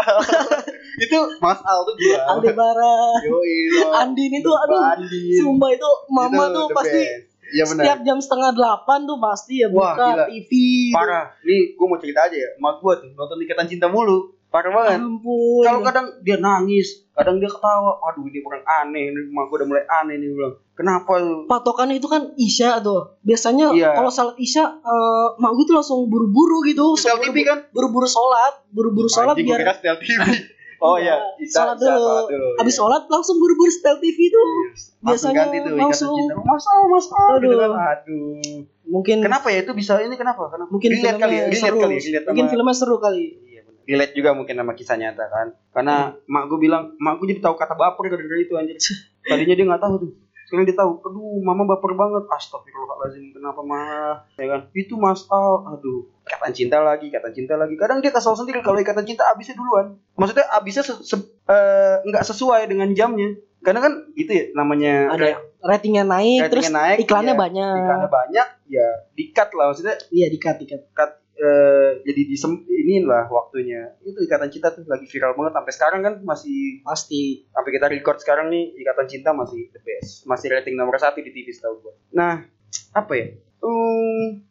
itu 1.06 1.17
Mas 1.38 1.62
Al 1.62 1.80
tuh 1.84 1.94
gila. 1.96 2.22
Aldebaran, 2.28 3.22
Yoi. 3.22 3.54
Andin 3.96 4.32
itu 4.34 4.50
aduh 4.50 4.82
Andin. 4.91 5.38
sumpah 5.38 5.70
itu 5.70 5.89
mama 6.10 6.44
Itu 6.44 6.56
tuh 6.58 6.65
pasti 6.74 6.98
best. 7.00 7.30
Iya 7.52 7.67
benar. 7.67 7.84
setiap 7.84 8.00
jam 8.02 8.17
setengah 8.17 8.52
delapan 8.54 9.00
tuh 9.04 9.20
pasti 9.20 9.60
ya 9.60 9.67
Wah, 9.67 9.91
buka 9.91 10.06
gila. 10.08 10.24
TV. 10.26 10.52
Parah. 10.89 11.26
Nih, 11.44 11.76
gue 11.76 11.84
mau 11.86 12.00
cerita 12.00 12.24
aja 12.24 12.32
ya. 12.34 12.50
Mak 12.56 12.80
gue 12.80 12.94
tuh 12.98 13.10
nonton 13.12 13.38
Ikatan 13.38 13.67
Cinta 13.67 13.86
mulu. 13.86 14.32
Parah 14.52 14.68
banget. 14.70 15.00
Ampun. 15.00 15.64
Kalau 15.64 15.80
kadang 15.80 16.08
dia 16.20 16.36
nangis, 16.36 17.08
kadang 17.10 17.40
dia 17.40 17.48
ketawa. 17.48 18.04
Aduh, 18.04 18.28
ini 18.28 18.40
orang 18.42 18.60
aneh. 18.64 19.08
Ini 19.08 19.32
mak 19.32 19.48
gue 19.48 19.58
udah 19.58 19.68
mulai 19.70 19.84
aneh 19.90 20.16
nih 20.18 20.28
bilang. 20.30 20.60
Kenapa 20.74 21.14
patokannya 21.48 21.96
itu 21.96 22.06
kan 22.06 22.36
Isya 22.36 22.80
tuh. 22.80 23.16
Biasanya 23.22 23.72
Iya. 23.72 23.96
kalau 23.96 24.12
salat 24.12 24.36
Isya 24.36 24.64
eh, 24.76 25.28
mak 25.34 25.52
gue 25.54 25.66
tuh 25.66 25.74
langsung 25.74 26.04
buru-buru 26.06 26.62
gitu. 26.64 26.94
Setel 26.96 27.24
TV 27.24 27.42
kan? 27.42 27.64
Buru-buru 27.70 28.04
sholat, 28.06 28.60
buru-buru 28.68 29.08
sholat 29.08 29.34
Anjing, 29.34 29.48
biar 29.48 29.64
setel 29.72 29.96
TV. 29.98 30.20
Oh 30.82 30.98
Iya, 30.98 31.14
iya, 31.14 31.16
Isa, 31.40 31.62
sholat 31.62 31.78
dulu. 31.78 31.94
sholat 31.94 32.26
dulu. 32.28 32.48
Habis 32.58 32.74
iya. 32.74 32.80
sholat 32.82 33.04
langsung 33.06 33.36
buru-buru 33.38 33.70
setel 33.70 33.96
TV 33.98 34.18
tuh. 34.28 34.42
Langsung 34.42 35.06
biasanya 35.06 35.34
ganti 35.38 35.58
tuh 35.62 35.72
langsung- 35.78 36.10
Ikatan 36.12 36.34
Cinta. 36.34 36.50
Mas 36.50 36.66
Al, 36.66 36.82
Mas 36.90 37.06
Al. 37.08 37.34
Gitu 37.38 37.56
kan. 37.56 37.70
Aduh. 37.70 37.78
Aduh. 37.78 38.60
Mungkin 38.90 39.18
Kenapa 39.22 39.48
ya 39.48 39.62
itu 39.62 39.72
bisa 39.72 40.02
ini 40.02 40.18
kenapa? 40.18 40.50
Kenapa? 40.50 40.68
mungkin 40.68 40.90
Relate 40.92 41.16
kali 41.16 41.36
ya, 41.38 41.46
seru. 41.54 41.80
kali 41.80 41.96
relate 41.96 42.26
mungkin 42.26 42.44
sama- 42.44 42.52
filmnya 42.52 42.74
seru 42.76 42.98
kali. 42.98 43.26
Relate 43.91 44.15
juga 44.15 44.32
mungkin 44.32 44.56
sama 44.56 44.71
kisah 44.71 44.95
nyata 44.95 45.27
kan. 45.27 45.47
Karena 45.69 45.95
mak 46.25 46.47
gue 46.47 46.60
bilang, 46.62 46.95
mak 46.95 47.19
gue 47.19 47.27
jadi 47.30 47.43
tahu 47.43 47.54
kata 47.54 47.75
baper 47.75 48.08
gara-gara 48.08 48.39
itu 48.39 48.56
anjir. 48.56 48.80
Tadinya 49.27 49.51
dia 49.51 49.65
nggak 49.67 49.84
tahu 49.84 49.95
tuh. 49.99 50.12
Sekarang 50.47 50.63
dia 50.63 50.75
tahu. 50.75 50.91
Aduh, 51.01 51.39
mama 51.41 51.63
baper 51.65 51.91
banget. 51.93 52.23
Astagfirullahaladzim. 52.27 53.32
Kenapa 53.32 53.60
mah? 53.62 54.27
Ya 54.36 54.47
kan? 54.47 54.62
Itu 54.71 54.95
Mas 54.95 55.27
Al. 55.27 55.63
Aduh. 55.69 56.08
Ikatan 56.23 56.51
cinta 56.51 56.77
lagi, 56.80 57.08
ikatan 57.08 57.32
cinta 57.32 57.56
lagi. 57.56 57.75
Kadang 57.75 57.99
dia 57.99 58.10
kesal 58.10 58.34
sendiri 58.34 58.60
kalau 58.60 58.75
ikatan 58.77 59.04
cinta 59.04 59.27
abisnya 59.27 59.54
duluan. 59.54 59.99
Maksudnya 60.15 60.47
abisnya 60.49 60.84
se- 60.84 61.04
se- 61.04 61.27
eh, 61.45 61.95
nggak 62.04 62.23
sesuai 62.25 62.67
dengan 62.67 62.91
jamnya. 62.91 63.36
Karena 63.62 63.77
kan 63.80 63.93
gitu 64.12 64.32
ya 64.34 64.43
namanya 64.51 65.13
Ada 65.13 65.38
ratingnya 65.62 66.01
naik, 66.01 66.41
ratingnya 66.41 66.49
terus 66.49 66.67
naik, 66.67 66.97
iklannya 66.97 67.32
ya, 67.32 67.38
banyak. 67.38 67.77
iklannya 67.77 68.10
banyak, 68.10 68.47
ya 68.65 68.88
di-cut 69.13 69.49
lah 69.54 69.69
maksudnya 69.69 69.95
Iya 70.10 70.27
dikat 70.27 70.58
dikat. 70.58 70.82
cut 70.89 71.20
eh, 71.38 71.89
jadi 72.04 72.22
disem 72.28 72.63
inilah 72.67 73.30
waktunya 73.32 73.96
itu 74.02 74.20
ikatan 74.26 74.50
cinta 74.52 74.74
tuh 74.74 74.84
lagi 74.88 75.08
viral 75.08 75.38
banget 75.38 75.54
sampai 75.56 75.74
sekarang 75.74 76.02
kan 76.04 76.13
masih 76.26 76.82
Pasti. 76.84 77.46
sampai 77.52 77.72
kita 77.72 77.88
record 77.88 78.17
sekarang 78.20 78.48
nih 78.52 78.76
ikatan 78.82 79.08
cinta 79.08 79.30
masih 79.32 79.70
the 79.72 79.82
best 79.84 80.26
masih 80.28 80.52
rating 80.52 80.76
nomor 80.76 80.98
satu 81.00 81.22
di 81.24 81.32
TV 81.32 81.52
setahu 81.54 81.80
gua 81.86 81.94
nah 82.12 82.44
apa 82.96 83.13
ya 83.15 83.28
Hmm, 83.62 84.41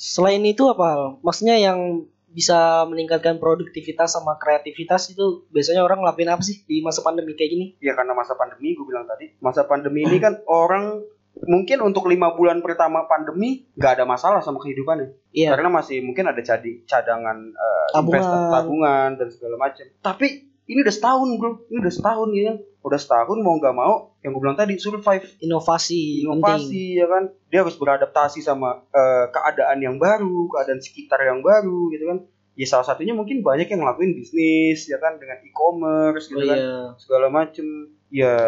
Selain 0.00 0.40
itu 0.48 0.64
apa? 0.72 1.20
Maksudnya 1.20 1.60
yang 1.60 2.08
bisa 2.30 2.86
meningkatkan 2.86 3.42
produktivitas 3.42 4.14
sama 4.14 4.38
kreativitas 4.38 5.10
itu 5.10 5.44
biasanya 5.50 5.82
orang 5.82 6.00
ngelakuin 6.00 6.30
apa 6.30 6.42
sih 6.46 6.62
di 6.62 6.78
masa 6.78 7.02
pandemi 7.02 7.34
kayak 7.34 7.50
gini? 7.50 7.66
ya 7.82 7.98
karena 7.98 8.14
masa 8.14 8.38
pandemi 8.38 8.78
gue 8.78 8.86
bilang 8.86 9.02
tadi 9.02 9.34
masa 9.42 9.66
pandemi 9.66 10.06
ini 10.06 10.22
kan 10.22 10.38
orang 10.46 11.02
mungkin 11.46 11.80
untuk 11.80 12.08
lima 12.10 12.36
bulan 12.36 12.60
pertama 12.60 13.08
pandemi 13.08 13.68
nggak 13.76 14.00
ada 14.00 14.04
masalah 14.04 14.40
sama 14.44 14.60
kehidupannya. 14.60 15.16
Iya. 15.30 15.54
karena 15.54 15.70
masih 15.70 16.02
mungkin 16.02 16.26
ada 16.26 16.42
cadi, 16.42 16.82
cadangan 16.84 17.38
eh, 17.54 17.86
Tabungan. 17.94 18.18
investa- 18.18 18.50
tabungan 18.50 19.08
dan 19.14 19.28
segala 19.30 19.56
macam 19.56 19.86
tapi 20.02 20.50
ini 20.70 20.86
udah 20.86 20.94
setahun 20.94 21.28
bro. 21.34 21.50
Ini 21.66 21.76
udah 21.82 21.92
setahun 21.92 22.28
ya 22.30 22.42
kan? 22.46 22.56
Udah 22.86 22.98
setahun 23.02 23.38
mau 23.42 23.58
nggak 23.58 23.74
mau 23.74 24.14
yang 24.22 24.30
gue 24.30 24.42
bilang 24.46 24.54
tadi 24.54 24.78
survive. 24.78 25.26
Inovasi 25.42 26.22
inovasi 26.22 27.02
ya 27.02 27.10
kan? 27.10 27.34
Dia 27.50 27.66
harus 27.66 27.74
beradaptasi 27.74 28.38
sama 28.38 28.86
uh, 28.94 29.26
keadaan 29.34 29.82
yang 29.82 29.98
baru 29.98 30.46
keadaan 30.46 30.78
sekitar 30.78 31.18
yang 31.26 31.42
baru 31.42 31.90
gitu 31.90 32.06
kan? 32.06 32.18
Ya 32.54 32.66
salah 32.70 32.86
satunya 32.86 33.18
mungkin 33.18 33.42
banyak 33.42 33.66
yang 33.66 33.82
ngelakuin 33.82 34.14
bisnis 34.14 34.86
ya 34.86 35.02
kan? 35.02 35.18
Dengan 35.18 35.42
e-commerce 35.42 36.30
gitu 36.30 36.38
oh, 36.38 36.46
kan? 36.46 36.58
iya. 36.62 36.78
segala 37.02 37.26
macem. 37.34 37.66
Ya 38.14 38.38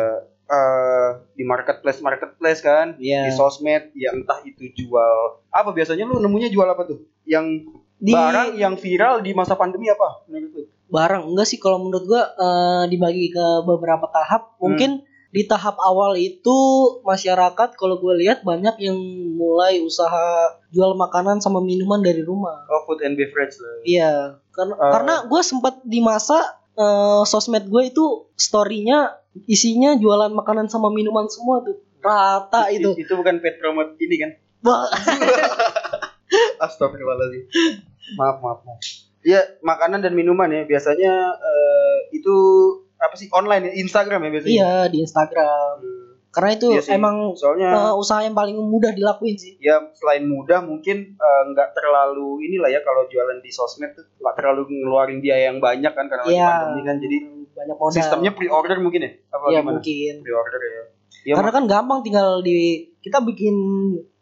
uh, 0.46 1.10
di 1.32 1.42
marketplace 1.42 1.98
marketplace 1.98 2.60
kan 2.60 2.96
Iya. 2.96 3.26
di 3.26 3.30
sosmed 3.30 3.92
ya 3.92 4.10
entah 4.10 4.40
itu 4.42 4.66
jual 4.72 5.14
apa. 5.48 5.70
Biasanya 5.70 6.02
lu 6.02 6.18
nemunya 6.18 6.48
jual 6.48 6.64
apa 6.64 6.82
tuh? 6.84 7.02
Yang 7.22 7.68
Di- 7.96 8.10
barang 8.10 8.56
yang 8.56 8.74
viral 8.74 9.22
di 9.22 9.30
masa 9.30 9.54
pandemi 9.54 9.86
apa 9.86 10.26
menurut 10.26 10.50
lu? 10.52 10.62
Barang 10.88 11.28
enggak 11.28 11.46
sih. 11.46 11.56
Kalau 11.56 11.78
menurut 11.78 12.04
gua 12.04 12.22
eh, 12.30 12.84
dibagi 12.86 13.30
ke 13.30 13.46
beberapa 13.62 14.08
tahap. 14.08 14.54
Hmm. 14.54 14.60
mungkin 14.68 14.90
di 15.32 15.48
tahap 15.48 15.80
awal 15.80 16.12
itu 16.14 16.56
masyarakat 17.00 17.72
kalau 17.72 17.96
gue 17.96 18.20
lihat 18.20 18.44
banyak 18.44 18.76
yang 18.78 19.00
mulai 19.32 19.80
usaha 19.80 20.52
jual 20.68 20.92
makanan 20.92 21.40
sama 21.40 21.56
minuman 21.58 22.04
dari 22.04 22.20
rumah. 22.20 22.68
Oh 22.68 22.84
food 22.84 23.00
and 23.00 23.16
beverage 23.16 23.56
lah. 23.56 23.80
Iya. 23.82 24.12
Karena 24.52 24.74
Eh. 24.76 24.90
karena 24.92 25.14
gue 25.24 25.40
sempat 25.40 25.80
di 25.82 26.04
masa 26.04 26.36
eh, 26.74 27.22
sosmed 27.24 27.68
gue 27.68 27.82
itu 27.88 28.28
storynya 28.34 29.16
isinya 29.48 29.96
jualan 29.96 30.32
makanan 30.32 30.68
sama 30.68 30.92
minuman 30.92 31.24
semua 31.28 31.64
tuh 31.64 31.80
rata 32.02 32.68
itu 32.68 32.92
itu 32.98 33.12
bukan 33.14 33.38
pet 33.40 33.56
promote 33.62 33.96
ini 33.98 34.16
kan 34.20 34.30
Astagfirullahaladzim. 36.62 37.44
Maaf, 38.16 38.38
maaf, 38.40 38.60
maaf. 38.64 38.80
Ya, 39.22 39.42
makanan 39.62 40.02
dan 40.02 40.14
minuman 40.18 40.50
ya 40.50 40.62
biasanya 40.66 41.12
eh, 41.38 41.96
itu 42.14 42.36
apa 42.98 43.14
sih 43.18 43.26
online 43.34 43.70
ya 43.70 43.72
Instagram 43.82 44.22
ya 44.26 44.30
biasanya. 44.30 44.52
iya 44.54 44.74
di 44.90 44.98
Instagram 45.02 45.82
Hmm. 45.82 46.01
Karena 46.32 46.50
itu 46.50 46.66
Iya 46.70 46.80
sih. 46.80 46.92
emang 46.92 47.16
soalnya 47.32 47.68
eh, 47.70 47.94
usaha 47.94 48.20
yang 48.20 48.32
paling 48.32 48.56
mudah 48.56 48.90
dilakuin 48.90 49.36
sih 49.36 49.54
ya 49.58 49.92
selain 49.92 50.24
mudah 50.24 50.60
mungkin 50.60 51.12
eh, 51.12 51.42
nggak 51.46 51.70
terlalu 51.72 52.40
inilah 52.42 52.68
ya 52.68 52.80
kalau 52.80 53.04
jualan 53.06 53.38
di 53.38 53.48
sosmed 53.48 53.92
tuh 53.92 54.08
nggak 54.16 54.34
terlalu 54.34 54.64
ngeluarin 54.66 55.18
biaya 55.18 55.48
yang 55.48 55.60
banyak 55.60 55.90
kan 55.90 56.06
karena 56.06 56.24
lagi 56.24 56.34
Iya. 56.34 56.48
pandemi 56.48 56.80
kan 56.82 56.96
jadi 56.98 57.16
banyak 57.52 57.76
modal 57.76 57.92
sistemnya 57.92 58.30
pre-order 58.32 58.76
mungkin 58.78 59.00
ya 59.02 59.10
apa 59.28 59.44
Iya 59.46 59.60
gimana? 59.60 59.72
mungkin 59.76 60.14
Pre-order 60.18 60.60
ya. 60.62 60.82
Ya, 61.22 61.34
karena 61.36 61.52
kan 61.52 61.64
gampang 61.66 62.00
tinggal 62.00 62.40
di 62.40 62.58
kita 62.98 63.20
bikin 63.20 63.54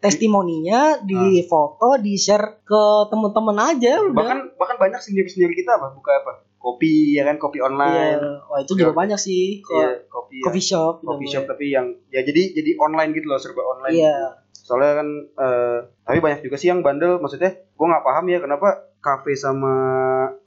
testimoninya 0.00 1.00
di 1.00 1.16
foto 1.42 1.96
di 1.96 2.12
share 2.14 2.60
ke 2.60 2.82
temen-temen 3.06 3.56
aja 3.56 4.02
udah 4.02 4.12
bahkan 4.12 4.38
bahkan 4.56 4.76
banyak 4.76 4.98
sendiri-sendiri 4.98 5.54
kita 5.54 5.76
apa 5.76 5.92
buka 5.92 6.10
apa? 6.14 6.32
Kopi 6.60 7.16
ya 7.16 7.24
kan, 7.24 7.36
kopi 7.36 7.56
online. 7.58 8.20
wah 8.44 8.60
itu 8.60 8.76
juga 8.76 8.92
banyak 8.92 9.16
sih 9.16 9.64
Iya, 9.64 10.04
kopi. 10.06 10.38
ya. 10.38 10.44
coffee 10.44 10.60
shop 10.62 10.94
coffee 11.00 11.24
gitu. 11.24 11.34
shop 11.34 11.44
tapi 11.48 11.72
yang 11.72 11.88
ya 12.08 12.20
jadi 12.20 12.52
jadi 12.52 12.76
online 12.76 13.10
gitu 13.10 13.26
loh 13.26 13.36
serba 13.36 13.64
online 13.64 13.96
Iya. 13.96 14.16
soalnya 14.52 14.92
kan 14.94 15.08
eh, 15.34 15.78
tapi 16.04 16.18
banyak 16.18 16.40
juga 16.40 16.54
sih 16.54 16.68
yang 16.68 16.80
bandel 16.80 17.16
maksudnya 17.16 17.48
gue 17.50 17.86
nggak 17.86 18.04
paham 18.04 18.24
ya 18.26 18.38
kenapa 18.38 18.68
kafe 18.98 19.32
sama 19.32 19.72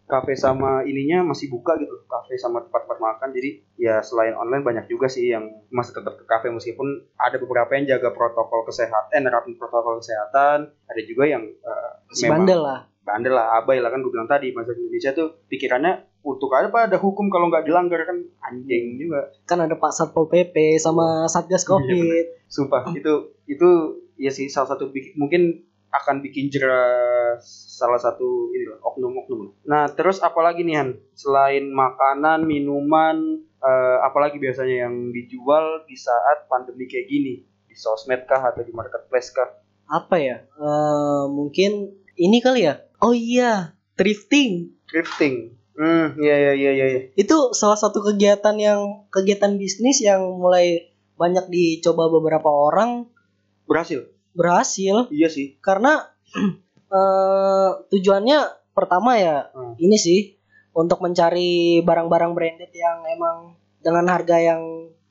kafe 0.06 0.36
sama 0.36 0.84
ininya 0.84 1.26
masih 1.26 1.50
buka 1.50 1.74
gitu 1.76 2.06
kafe 2.06 2.38
sama 2.38 2.62
tempat-tempat 2.62 3.00
makan 3.00 3.30
jadi 3.34 3.50
ya 3.76 3.96
selain 4.00 4.32
online 4.34 4.62
banyak 4.62 4.86
juga 4.86 5.08
sih 5.08 5.28
yang 5.28 5.44
masih 5.68 5.98
tetap 5.98 6.14
ke 6.14 6.24
kafe 6.24 6.48
meskipun 6.48 6.86
ada 7.16 7.36
beberapa 7.36 7.74
yang 7.74 7.90
jaga 7.90 8.12
protokol 8.12 8.62
kesehatan 8.64 9.10
eh 9.10 9.20
nerapin 9.20 9.58
protokol 9.58 9.98
kesehatan 9.98 10.70
ada 10.70 11.02
juga 11.02 11.24
yang 11.26 11.42
eh, 11.44 11.92
si 12.10 12.30
bandel 12.30 12.62
lah 12.62 12.86
bandel 13.04 13.36
lah 13.36 13.60
abai 13.60 13.84
lah 13.84 13.92
kan 13.92 14.00
gue 14.00 14.12
bilang 14.12 14.32
tadi 14.32 14.56
masyarakat 14.56 14.80
Indonesia 14.80 15.12
tuh 15.12 15.28
pikirannya 15.52 16.08
untuk 16.24 16.48
apa 16.56 16.88
ada 16.88 16.98
hukum 16.98 17.28
kalau 17.28 17.52
nggak 17.52 17.68
dilanggar 17.68 18.08
kan? 18.08 18.24
Anjing 18.48 18.96
juga. 18.96 19.28
Kan 19.44 19.60
ada 19.60 19.76
Pak 19.76 19.92
Satpol 19.92 20.32
PP 20.32 20.80
sama 20.80 21.28
Satgas 21.28 21.68
Covid. 21.68 22.48
Sumpah 22.48 22.96
itu 22.96 23.36
itu 23.46 23.70
ya 24.16 24.32
sih 24.32 24.48
salah 24.48 24.74
satu 24.74 24.88
mungkin 25.20 25.68
akan 25.94 26.26
bikin 26.26 26.50
jerah 26.50 27.38
salah 27.44 28.00
satu 28.00 28.50
ini 28.56 28.72
lah 28.72 28.80
oknum-oknum. 28.82 29.68
Nah 29.68 29.92
terus 29.92 30.24
apalagi 30.24 30.64
nih 30.64 30.80
Han? 30.80 30.90
Selain 31.14 31.68
makanan 31.70 32.48
minuman 32.48 33.44
eh, 33.60 33.98
apalagi 34.02 34.40
biasanya 34.40 34.88
yang 34.88 35.12
dijual 35.12 35.84
di 35.86 36.00
saat 36.00 36.48
pandemi 36.48 36.88
kayak 36.88 37.12
gini? 37.12 37.44
Di 37.68 37.76
sosmed 37.76 38.26
kah 38.26 38.42
atau 38.42 38.64
di 38.64 38.72
marketplace 38.72 39.36
kah? 39.36 39.50
apa 39.94 40.16
ya? 40.18 40.38
Eh, 40.42 41.26
mungkin 41.30 41.94
ini 42.18 42.38
kali 42.40 42.66
ya 42.70 42.82
oh 43.04 43.12
iya 43.12 43.76
thrifting 43.94 44.72
Thrifting. 44.86 45.58
Hmm 45.74 46.14
iya 46.16 46.36
iya 46.40 46.54
iya 46.54 46.72
iya. 46.72 46.86
iya. 46.88 47.02
itu 47.14 47.38
salah 47.52 47.76
satu 47.76 48.00
kegiatan 48.00 48.54
yang 48.56 48.80
kegiatan 49.10 49.58
bisnis 49.58 50.00
yang 50.00 50.22
mulai 50.34 50.88
banyak 51.14 51.46
dicoba 51.48 52.08
beberapa 52.10 52.48
orang 52.48 53.10
Berhasil. 53.66 54.06
berhasil 54.32 55.10
Iya 55.10 55.28
sih. 55.28 55.58
karena 55.60 56.14
eh, 56.90 57.70
tujuannya 57.90 58.40
pertama 58.72 59.18
ya 59.18 59.50
Hmm. 59.50 59.74
ini 59.78 59.98
sih 59.98 60.20
untuk 60.72 60.98
mencari 61.00 61.82
barang-barang 61.82 62.32
branded 62.32 62.72
yang 62.72 63.02
emang 63.08 63.54
dengan 63.80 64.06
harga 64.08 64.38
yang 64.38 64.62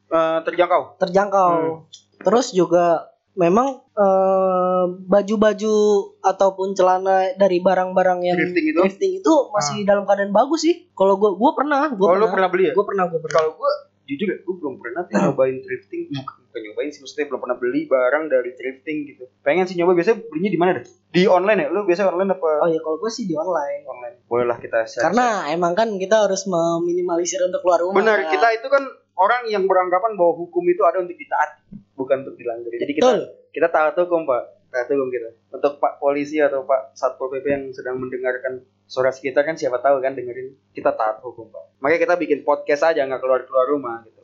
Eh, 0.09 0.38
terjangkau. 0.42 0.98
terjangkau 0.98 1.52
Hmm. 1.52 1.78
terus 2.20 2.52
juga 2.52 3.12
memang 3.33 3.81
eh, 3.92 4.85
baju-baju 5.09 5.75
ataupun 6.21 6.77
celana 6.77 7.33
dari 7.37 7.59
barang-barang 7.64 8.21
yang 8.23 8.37
Thrifting 8.37 8.66
itu. 8.73 8.81
thrifting 8.85 9.12
itu 9.21 9.33
masih 9.51 9.88
dalam 9.88 10.05
keadaan 10.05 10.33
bagus 10.33 10.64
sih 10.64 10.88
kalau 10.92 11.16
gua 11.16 11.33
gua 11.33 11.57
pernah 11.57 11.88
gua 11.92 12.07
oh 12.07 12.14
pernah 12.16 12.31
pernah 12.33 12.49
beli 12.53 12.64
ya? 12.68 12.75
gua 12.77 12.85
pernah 12.85 13.05
gua 13.09 13.21
pernah 13.21 13.38
Kalau 13.40 13.53
gue 13.57 13.73
jujur 14.03 14.29
ya, 14.29 14.38
gue 14.42 14.55
belum 14.59 14.83
pernah 14.83 15.07
tuh 15.07 15.14
nyobain 15.14 15.62
thrifting. 15.62 16.11
Bukan, 16.11 16.59
nyobain 16.59 16.90
sih, 16.90 17.01
maksudnya 17.01 17.33
belum 17.33 17.40
pernah 17.40 17.57
beli 17.57 17.87
barang 17.87 18.25
dari 18.29 18.51
thrifting 18.53 18.99
gitu. 19.09 19.25
Pengen 19.40 19.64
sih 19.64 19.79
nyoba, 19.79 19.95
biasanya 19.95 20.27
belinya 20.27 20.51
di 20.51 20.59
mana 20.59 20.71
deh? 20.77 20.85
Di 21.09 21.23
online 21.25 21.59
ya? 21.64 21.68
Lu 21.71 21.87
biasa 21.87 22.11
online 22.11 22.35
apa? 22.35 22.51
oh 22.66 22.68
ya 22.68 22.83
kalau 22.83 22.99
gua 22.99 23.09
sih 23.09 23.25
di 23.25 23.38
online 23.38 23.87
Online. 23.87 24.16
Boleh 24.27 24.45
lah 24.51 24.59
kita 24.59 24.85
share. 24.85 25.07
karena 25.07 25.49
emang 25.55 25.73
kan 25.79 25.88
kita 25.97 26.27
harus 26.29 26.45
meminimalisir 26.45 27.40
untuk 27.47 27.62
keluar 27.62 27.79
rumah 27.81 28.03
Benar, 28.03 28.18
kan. 28.27 28.31
kita 28.37 28.47
itu 28.59 28.66
kan 28.68 28.83
orang 29.16 29.48
yang 29.48 29.64
beranggapan 29.68 30.16
bahwa 30.16 30.35
hukum 30.38 30.64
itu 30.68 30.83
ada 30.85 31.01
untuk 31.03 31.16
ditaati, 31.16 31.77
bukan 31.96 32.27
untuk 32.27 32.37
dilanggar. 32.38 32.72
Jadi 32.72 32.92
kita 32.96 33.05
Betul. 33.05 33.20
kita 33.53 33.68
taat 33.68 33.94
hukum, 33.98 34.25
Pak. 34.25 34.42
Taat 34.72 34.88
hukum 34.88 35.09
kita. 35.12 35.29
Untuk 35.53 35.72
Pak 35.79 36.01
polisi 36.01 36.40
atau 36.40 36.64
Pak 36.64 36.96
Satpol 36.96 37.29
PP 37.29 37.46
yang 37.46 37.64
sedang 37.77 38.01
mendengarkan 38.01 38.64
suara 38.88 39.12
kita 39.12 39.44
kan 39.44 39.57
siapa 39.57 39.81
tahu 39.81 40.01
kan 40.01 40.16
dengerin 40.16 40.57
kita 40.72 40.92
taat 40.96 41.20
hukum, 41.20 41.48
Pak. 41.53 41.81
Makanya 41.85 42.01
kita 42.09 42.14
bikin 42.16 42.38
podcast 42.46 42.83
aja 42.88 43.05
nggak 43.05 43.20
keluar-keluar 43.20 43.66
rumah 43.68 44.05
gitu. 44.09 44.20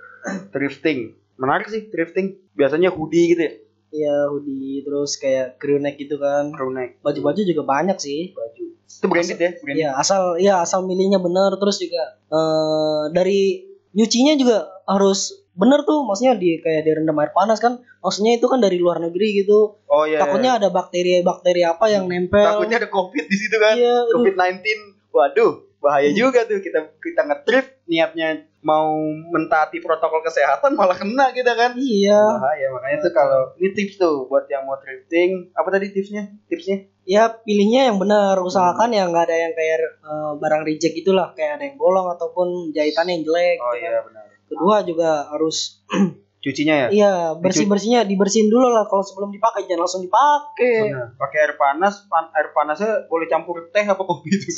thrifting. 0.54 1.16
Menarik 1.40 1.68
sih 1.68 1.88
thrifting. 1.88 2.36
Biasanya 2.52 2.92
hoodie 2.92 3.36
gitu 3.36 3.42
ya. 3.44 3.52
Iya 3.90 4.30
hoodie 4.30 4.86
terus 4.86 5.18
kayak 5.18 5.58
crew 5.58 5.82
neck 5.82 5.98
gitu 5.98 6.14
kan 6.22 6.54
Crew 6.54 6.70
neck. 6.70 7.02
baju-baju 7.02 7.42
juga 7.42 7.62
banyak 7.66 7.98
sih 7.98 8.30
baju. 8.30 8.64
Itu 8.86 9.06
branded 9.10 9.38
ya, 9.38 9.50
branded. 9.58 9.82
Iya 9.82 9.90
asal 9.98 10.38
ya 10.38 10.62
asal 10.62 10.86
milihnya 10.86 11.18
benar 11.18 11.58
terus 11.58 11.82
juga 11.82 12.18
eh 12.30 13.02
dari 13.10 13.69
nyucinya 13.92 14.34
juga 14.38 14.70
harus 14.86 15.34
bener 15.50 15.82
tuh 15.82 16.06
maksudnya 16.06 16.38
di 16.38 16.62
kayak 16.62 16.86
direndam 16.86 17.18
air 17.20 17.34
panas 17.34 17.58
kan 17.58 17.82
maksudnya 18.00 18.38
itu 18.38 18.46
kan 18.46 18.62
dari 18.62 18.78
luar 18.80 19.02
negeri 19.02 19.42
gitu 19.44 19.76
Oh 19.90 20.06
iya. 20.06 20.22
takutnya 20.22 20.56
ada 20.56 20.70
bakteri-bakteri 20.70 21.66
apa 21.66 21.90
yang 21.90 22.06
nempel 22.06 22.40
takutnya 22.40 22.80
ada 22.80 22.88
covid 22.88 23.24
di 23.26 23.36
situ 23.36 23.56
kan. 23.58 23.74
iya 23.76 24.06
aduh. 24.06 24.22
COVID-19. 24.22 24.62
Waduh, 25.10 25.52
bahaya 25.80 26.12
juga 26.12 26.44
tuh 26.44 26.60
kita 26.60 26.92
kita 26.96 27.24
ngetrip 27.24 27.80
niatnya 27.84 28.44
mau 28.60 28.92
mentaati 29.32 29.80
protokol 29.80 30.20
kesehatan 30.20 30.76
malah 30.76 30.92
kena 30.92 31.32
kita 31.32 31.56
kan. 31.56 31.72
iya 31.74 32.20
Bahaya 32.20 32.68
makanya 32.68 32.98
tuh 33.00 33.12
kalau 33.12 33.40
ini 33.56 33.72
tips 33.72 33.96
tuh 33.96 34.28
buat 34.28 34.44
yang 34.46 34.68
mau 34.68 34.76
thrifting. 34.76 35.48
Apa 35.52 35.72
tadi 35.72 35.88
tipsnya? 35.90 36.28
Tipsnya? 36.46 36.84
ya 37.02 37.26
pilihnya 37.32 37.90
yang 37.90 37.98
benar 37.98 38.38
usahakan 38.38 38.92
yang 38.92 39.10
nggak 39.10 39.26
ada 39.26 39.34
yang 39.34 39.52
kayak 39.56 39.76
eh, 39.82 40.32
barang 40.36 40.62
reject 40.62 40.94
itulah 40.94 41.32
kayak 41.32 41.58
ada 41.58 41.64
yang 41.66 41.74
bolong 41.74 42.06
ataupun 42.06 42.70
jahitannya 42.70 43.18
yang 43.18 43.24
jelek 43.26 43.56
Oh 43.58 43.72
gitu 43.72 43.80
kan. 43.80 43.90
iya 43.90 44.00
benar. 44.04 44.24
kedua 44.46 44.76
juga 44.84 45.10
harus 45.26 45.80
Cucinya 46.40 46.72
ya? 46.72 46.88
iya 46.88 47.14
bersih 47.36 47.68
bersihnya 47.68 48.08
dibersihin 48.08 48.48
dulu 48.48 48.72
lah 48.72 48.88
kalau 48.88 49.04
sebelum 49.04 49.28
dipakai 49.28 49.68
jangan 49.68 49.84
langsung 49.84 50.00
dipakai. 50.00 50.88
Pakai 51.20 51.38
air 51.44 51.54
panas, 51.60 52.08
pan- 52.08 52.32
air 52.32 52.48
panasnya 52.56 53.04
boleh 53.12 53.28
campur 53.28 53.68
teh 53.68 53.84
apa 53.84 54.00
kopi 54.00 54.32
itu. 54.32 54.48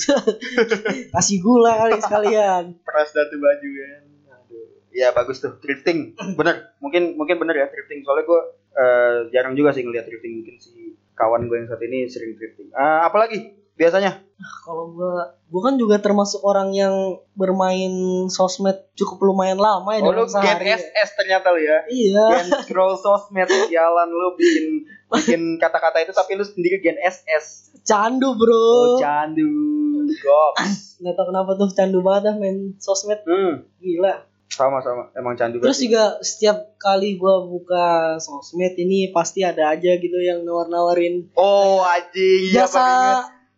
kasih 1.14 1.42
gula 1.42 1.74
kali 1.82 1.98
sekalian 1.98 2.78
Peras 2.86 3.10
datu 3.10 3.34
baju 3.34 3.68
kan. 3.74 4.02
Aduh. 4.30 4.66
Ya 4.94 5.10
bagus 5.10 5.42
tuh 5.42 5.58
thrifting. 5.58 6.14
Bener. 6.38 6.70
Mungkin 6.78 7.18
mungkin 7.18 7.42
bener 7.42 7.58
ya 7.58 7.66
thrifting. 7.66 8.06
Soalnya 8.06 8.30
gue 8.30 8.40
eh, 8.78 9.16
jarang 9.34 9.58
juga 9.58 9.74
sih 9.74 9.82
ngeliat 9.82 10.06
thrifting. 10.06 10.38
Mungkin 10.38 10.54
si 10.62 10.94
kawan 11.18 11.50
gue 11.50 11.56
yang 11.58 11.66
saat 11.66 11.82
ini 11.82 12.06
sering 12.06 12.38
thrifting. 12.38 12.70
Eh, 12.70 13.00
apalagi 13.02 13.58
biasanya? 13.74 14.20
kalau 14.60 14.90
gua 14.90 15.22
gua 15.46 15.60
kan 15.64 15.74
juga 15.76 15.96
termasuk 15.96 16.40
orang 16.40 16.70
yang 16.70 16.90
bermain 17.32 17.92
sosmed 18.26 18.74
cukup 18.92 19.22
lumayan 19.24 19.54
lama 19.54 19.86
ya 19.88 20.02
Oh 20.02 20.10
dalam 20.10 20.18
lu 20.18 20.26
Gen 20.26 20.34
sehari. 20.34 20.66
SS 20.74 21.10
ternyata 21.14 21.46
lu 21.48 21.60
ya. 21.60 21.78
iya 21.86 22.26
Gen 22.34 22.48
scroll 22.60 22.94
sosmed 22.96 23.46
sialan 23.62 24.08
lu 24.08 24.34
bikin 24.34 24.66
bikin 25.08 25.40
kata-kata 25.56 26.00
itu 26.00 26.10
tapi 26.10 26.34
lu 26.34 26.42
sendiri 26.42 26.78
Gen 26.78 26.98
SS. 26.98 27.70
candu 27.82 28.28
Oh, 28.28 28.34
bro 28.34 28.98
candu. 28.98 29.46
Goks. 30.12 30.98
nggak 30.98 31.14
tahu 31.14 31.26
kenapa 31.28 31.50
tuh 31.54 31.68
candu 31.70 31.98
banget 32.00 32.22
dah 32.24 32.34
main 32.36 32.56
sosmed 32.76 33.22
Hmm, 33.22 33.62
gila 33.78 34.26
sama 34.48 34.78
sama. 34.78 35.08
Emang 35.12 35.32
candu 35.32 35.56
terus 35.56 35.72
banget. 35.72 35.86
juga 35.86 36.02
setiap 36.20 36.56
kali 36.76 37.14
gua 37.14 37.40
buka 37.42 37.86
sosmed 38.18 38.74
ini 38.76 39.08
pasti 39.08 39.40
ada 39.40 39.70
aja 39.70 39.92
gitu 39.94 40.18
yang 40.18 40.42
nawar-nawarin 40.42 41.30
Oh, 41.32 41.80
anjing. 41.80 42.50
Iya, 42.50 42.66
jasa. 42.66 42.84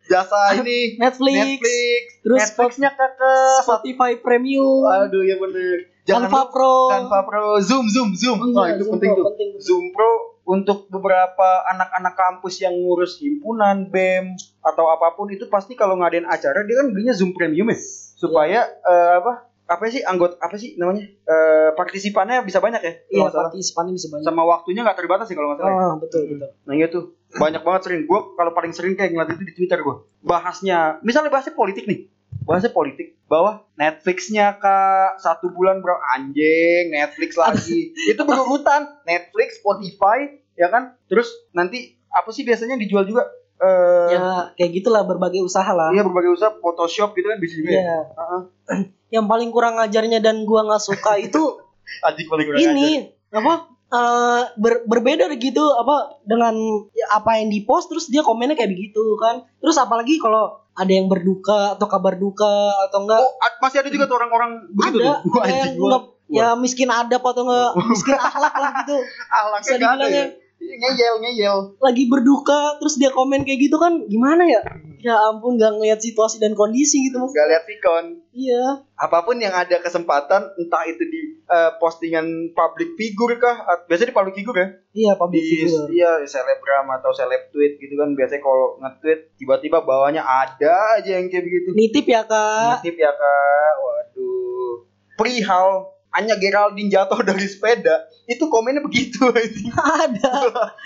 Jasa 0.05 0.61
ini 0.61 1.01
Netflix, 1.01 1.37
Netflix. 1.41 2.03
terus 2.21 2.41
Netflixnya 2.45 2.91
kakak. 2.93 3.65
Spotify 3.65 4.13
Premium 4.21 4.85
Aduh, 4.85 5.25
ya 5.25 5.37
bener. 5.41 5.93
Canva 6.05 6.29
lupa 6.29 6.43
Pro 6.53 6.77
Canva 6.93 7.21
Pro, 7.25 7.47
Zoom, 7.65 7.89
Zoom, 7.89 8.13
Zoom. 8.13 8.39
Oh, 8.41 8.65
iya, 8.69 8.77
itu 8.77 8.85
Zoom 8.85 8.93
penting 9.01 9.11
Pro, 9.11 9.19
tuh. 9.19 9.27
penting. 9.33 9.51
Zoom 9.57 9.85
Pro 9.97 10.13
untuk 10.45 10.93
beberapa 10.93 11.65
anak-anak 11.73 12.15
kampus 12.21 12.61
yang 12.61 12.77
ngurus 12.77 13.17
himpunan, 13.17 13.89
BEM 13.89 14.37
atau 14.61 14.93
apa 14.93 15.17
pun 15.17 15.33
itu 15.33 15.49
pasti 15.49 15.73
kalau 15.73 15.97
ngadain 15.97 16.29
acara 16.29 16.61
dia 16.69 16.77
kan 16.85 16.93
belinya 16.93 17.17
Zoom 17.17 17.33
Premium 17.33 17.73
ya 17.73 17.79
supaya 18.15 18.69
eh, 18.69 19.13
apa 19.25 19.49
apa 19.65 19.89
sih 19.89 20.05
anggota 20.05 20.37
apa 20.45 20.61
sih 20.61 20.77
namanya? 20.77 21.09
Eh, 21.09 21.71
partisipannya 21.73 22.45
bisa 22.45 22.61
banyak 22.61 22.83
ya 22.85 22.93
iya 23.09 23.29
partisipannya 23.33 23.97
bisa 23.97 24.13
banyak. 24.13 24.25
Sama 24.29 24.45
waktunya 24.45 24.85
nggak 24.85 24.99
terbatas 25.01 25.27
sih 25.33 25.37
kalau 25.37 25.53
nggak 25.53 25.61
salah 25.65 25.73
ya. 25.73 25.85
ah 25.89 25.95
betul 25.97 26.23
betul. 26.29 26.51
Nah 26.69 26.75
iya 26.77 26.87
tuh. 26.93 27.17
Banyak 27.35 27.63
banget 27.65 27.81
sering. 27.89 28.01
Gue 28.05 28.21
kalau 28.37 28.53
paling 28.53 28.73
sering 28.77 28.95
kayak 28.95 29.17
ngeliat 29.17 29.33
itu 29.33 29.45
di 29.49 29.55
Twitter 29.57 29.81
gue 29.81 29.97
bahasnya 30.21 31.01
misalnya 31.01 31.33
bahasnya 31.33 31.57
politik 31.57 31.89
nih. 31.89 32.13
Bahasnya 32.45 32.77
politik. 32.77 33.17
Bahwa 33.25 33.65
Netflixnya 33.81 34.61
kak. 34.61 35.21
Satu 35.25 35.49
bulan 35.49 35.81
bro 35.81 35.97
anjing 36.13 36.93
Netflix 36.93 37.41
lagi. 37.41 37.97
Itu 38.13 38.29
berurutan. 38.29 39.01
Netflix 39.09 39.65
Spotify 39.65 40.45
ya 40.61 40.69
kan? 40.69 41.01
Terus 41.09 41.33
nanti 41.57 41.97
apa 42.13 42.31
sih 42.31 42.47
biasanya 42.47 42.79
dijual 42.79 43.09
juga 43.09 43.27
eh 43.65 44.09
ya 44.13 44.53
kayak 44.55 44.71
gitulah 44.77 45.03
berbagai 45.09 45.41
usaha 45.41 45.67
lah. 45.73 45.89
iya 45.91 46.05
berbagai 46.05 46.37
usaha 46.37 46.53
Photoshop 46.61 47.17
gitu 47.17 47.33
kan 47.33 47.39
bisa 47.41 47.55
juga 47.57 47.71
ya? 47.73 47.81
Iya. 47.81 47.99
Heeh. 48.13 48.41
yang 49.21 49.25
paling 49.25 49.49
kurang 49.49 49.81
ajarnya 49.81 50.21
dan 50.21 50.45
gua 50.45 50.69
nggak 50.69 50.83
suka 50.85 51.17
itu 51.17 51.43
anjing 52.07 52.29
paling 52.29 52.45
kurang 52.45 52.61
ajar. 52.61 52.73
ini 52.77 52.91
apa 53.33 53.53
eh, 53.95 54.43
ber- 54.61 54.85
berbeda 54.85 55.31
gitu 55.39 55.65
apa 55.81 56.21
dengan 56.27 56.55
ya, 56.93 57.07
apa 57.17 57.41
yang 57.41 57.49
di 57.49 57.65
post 57.65 57.89
terus 57.89 58.13
dia 58.13 58.21
komennya 58.21 58.59
kayak 58.59 58.75
begitu 58.75 59.03
kan. 59.17 59.49
Terus 59.63 59.77
apalagi 59.81 60.21
kalau 60.21 60.61
ada 60.75 60.91
yang 60.93 61.07
berduka 61.07 61.79
atau 61.79 61.87
kabar 61.87 62.19
duka 62.19 62.75
atau 62.91 63.07
enggak 63.07 63.23
oh 63.23 63.33
masih 63.63 63.79
ada 63.81 63.91
juga 63.95 64.11
tuh 64.11 64.19
orang-orang 64.19 64.67
begitu 64.75 64.99
ada 65.01 65.23
tuh? 65.23 65.41
ada 65.47 65.55
yang 65.55 65.75
gua 65.79 65.99
ya 66.25 66.49
miskin 66.59 66.91
adab 66.91 67.23
atau 67.23 67.47
enggak 67.47 67.71
miskin 67.87 68.19
akhlak 68.29 68.55
lah 68.59 68.71
gitu. 68.83 68.97
Ahlaknya 69.31 69.63
bisa 69.63 69.75
nggak 69.79 69.95
ada 69.95 70.07
ya 70.11 70.25
ngeyel 70.65 71.15
ngeyel. 71.23 71.59
Lagi 71.79 72.05
berduka 72.11 72.77
terus 72.81 72.97
dia 72.99 73.13
komen 73.13 73.45
kayak 73.47 73.61
gitu 73.71 73.77
kan 73.77 74.05
gimana 74.11 74.45
ya? 74.49 74.63
Ya 75.05 75.21
ampun 75.21 75.61
nggak 75.61 75.77
ngeliat 75.77 76.01
situasi 76.01 76.41
dan 76.41 76.57
kondisi 76.57 77.05
gitu 77.09 77.21
mas. 77.21 77.31
Nggak 77.37 77.49
lihat 77.53 77.65
sikon 77.69 78.05
iya. 78.33 78.65
Apa 78.97 79.23
pun 79.23 79.37
yang 79.37 79.53
ada 79.53 79.77
kesempatan 79.79 80.43
entah 80.57 80.85
itu 80.89 81.05
di 81.05 81.21
eh, 81.45 81.71
postingan 81.77 82.57
public 82.57 82.97
figure 82.97 83.37
kah 83.37 83.85
biasanya 83.87 84.11
di 84.11 84.17
public 84.17 84.35
figure 84.35 84.59
ya? 84.59 84.69
Iya 84.95 85.13
public 85.21 85.43
di 85.45 85.49
figure. 85.65 85.87
iya 85.93 86.11
selebgram 86.25 86.89
atau 86.99 87.13
seleb 87.13 87.53
tweet 87.53 87.77
gitu 87.79 87.95
kan 88.01 88.17
biasanya 88.17 88.43
kalau 88.43 88.81
nge-tweet 88.81 89.21
tiba-tiba 89.37 89.85
bawahnya 89.85 90.25
ada 90.25 90.99
aja 90.99 91.21
yang 91.21 91.29
kayak 91.29 91.45
begitu. 91.47 91.77
Nitip 91.77 92.07
ya 92.09 92.25
kak. 92.25 92.81
Nitip 92.81 92.97
ya 92.99 93.13
kak. 93.13 93.73
Waduh. 93.79 94.89
Perihal 95.15 95.94
Anya 96.15 96.39
Geraldine 96.39 96.91
jatuh 96.91 97.21
dari 97.29 97.47
sepeda 97.51 98.07
itu 98.31 98.47
komennya 98.49 98.81
begitu 98.81 99.27
ada. 100.03 100.33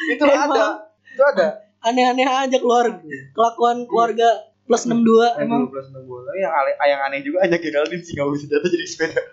Itu 0.08 0.24
Emang. 0.24 0.52
ada 0.52 0.66
itu 1.18 1.22
ada. 1.22 1.46
aneh-aneh 1.78 2.26
aja 2.26 2.58
keluar 2.58 3.02
kelakuan 3.34 3.86
keluarga 3.86 4.48
plus 4.68 4.84
62 4.84 5.40
emang. 5.40 5.70
12 5.72 6.04
bola 6.04 6.30
yang 6.36 6.52
aneh, 6.52 6.74
yang 6.84 7.00
aneh 7.00 7.20
juga 7.24 7.46
Anya 7.48 7.56
Geraldine 7.56 8.04
sih 8.04 8.12
nggak 8.18 8.28
bisa 8.36 8.46
jatuh 8.52 8.68
jadi 8.68 8.86
sepeda. 8.86 9.22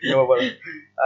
Gak 0.00 0.16
apa-apa 0.16 0.34
lah. 0.40 0.48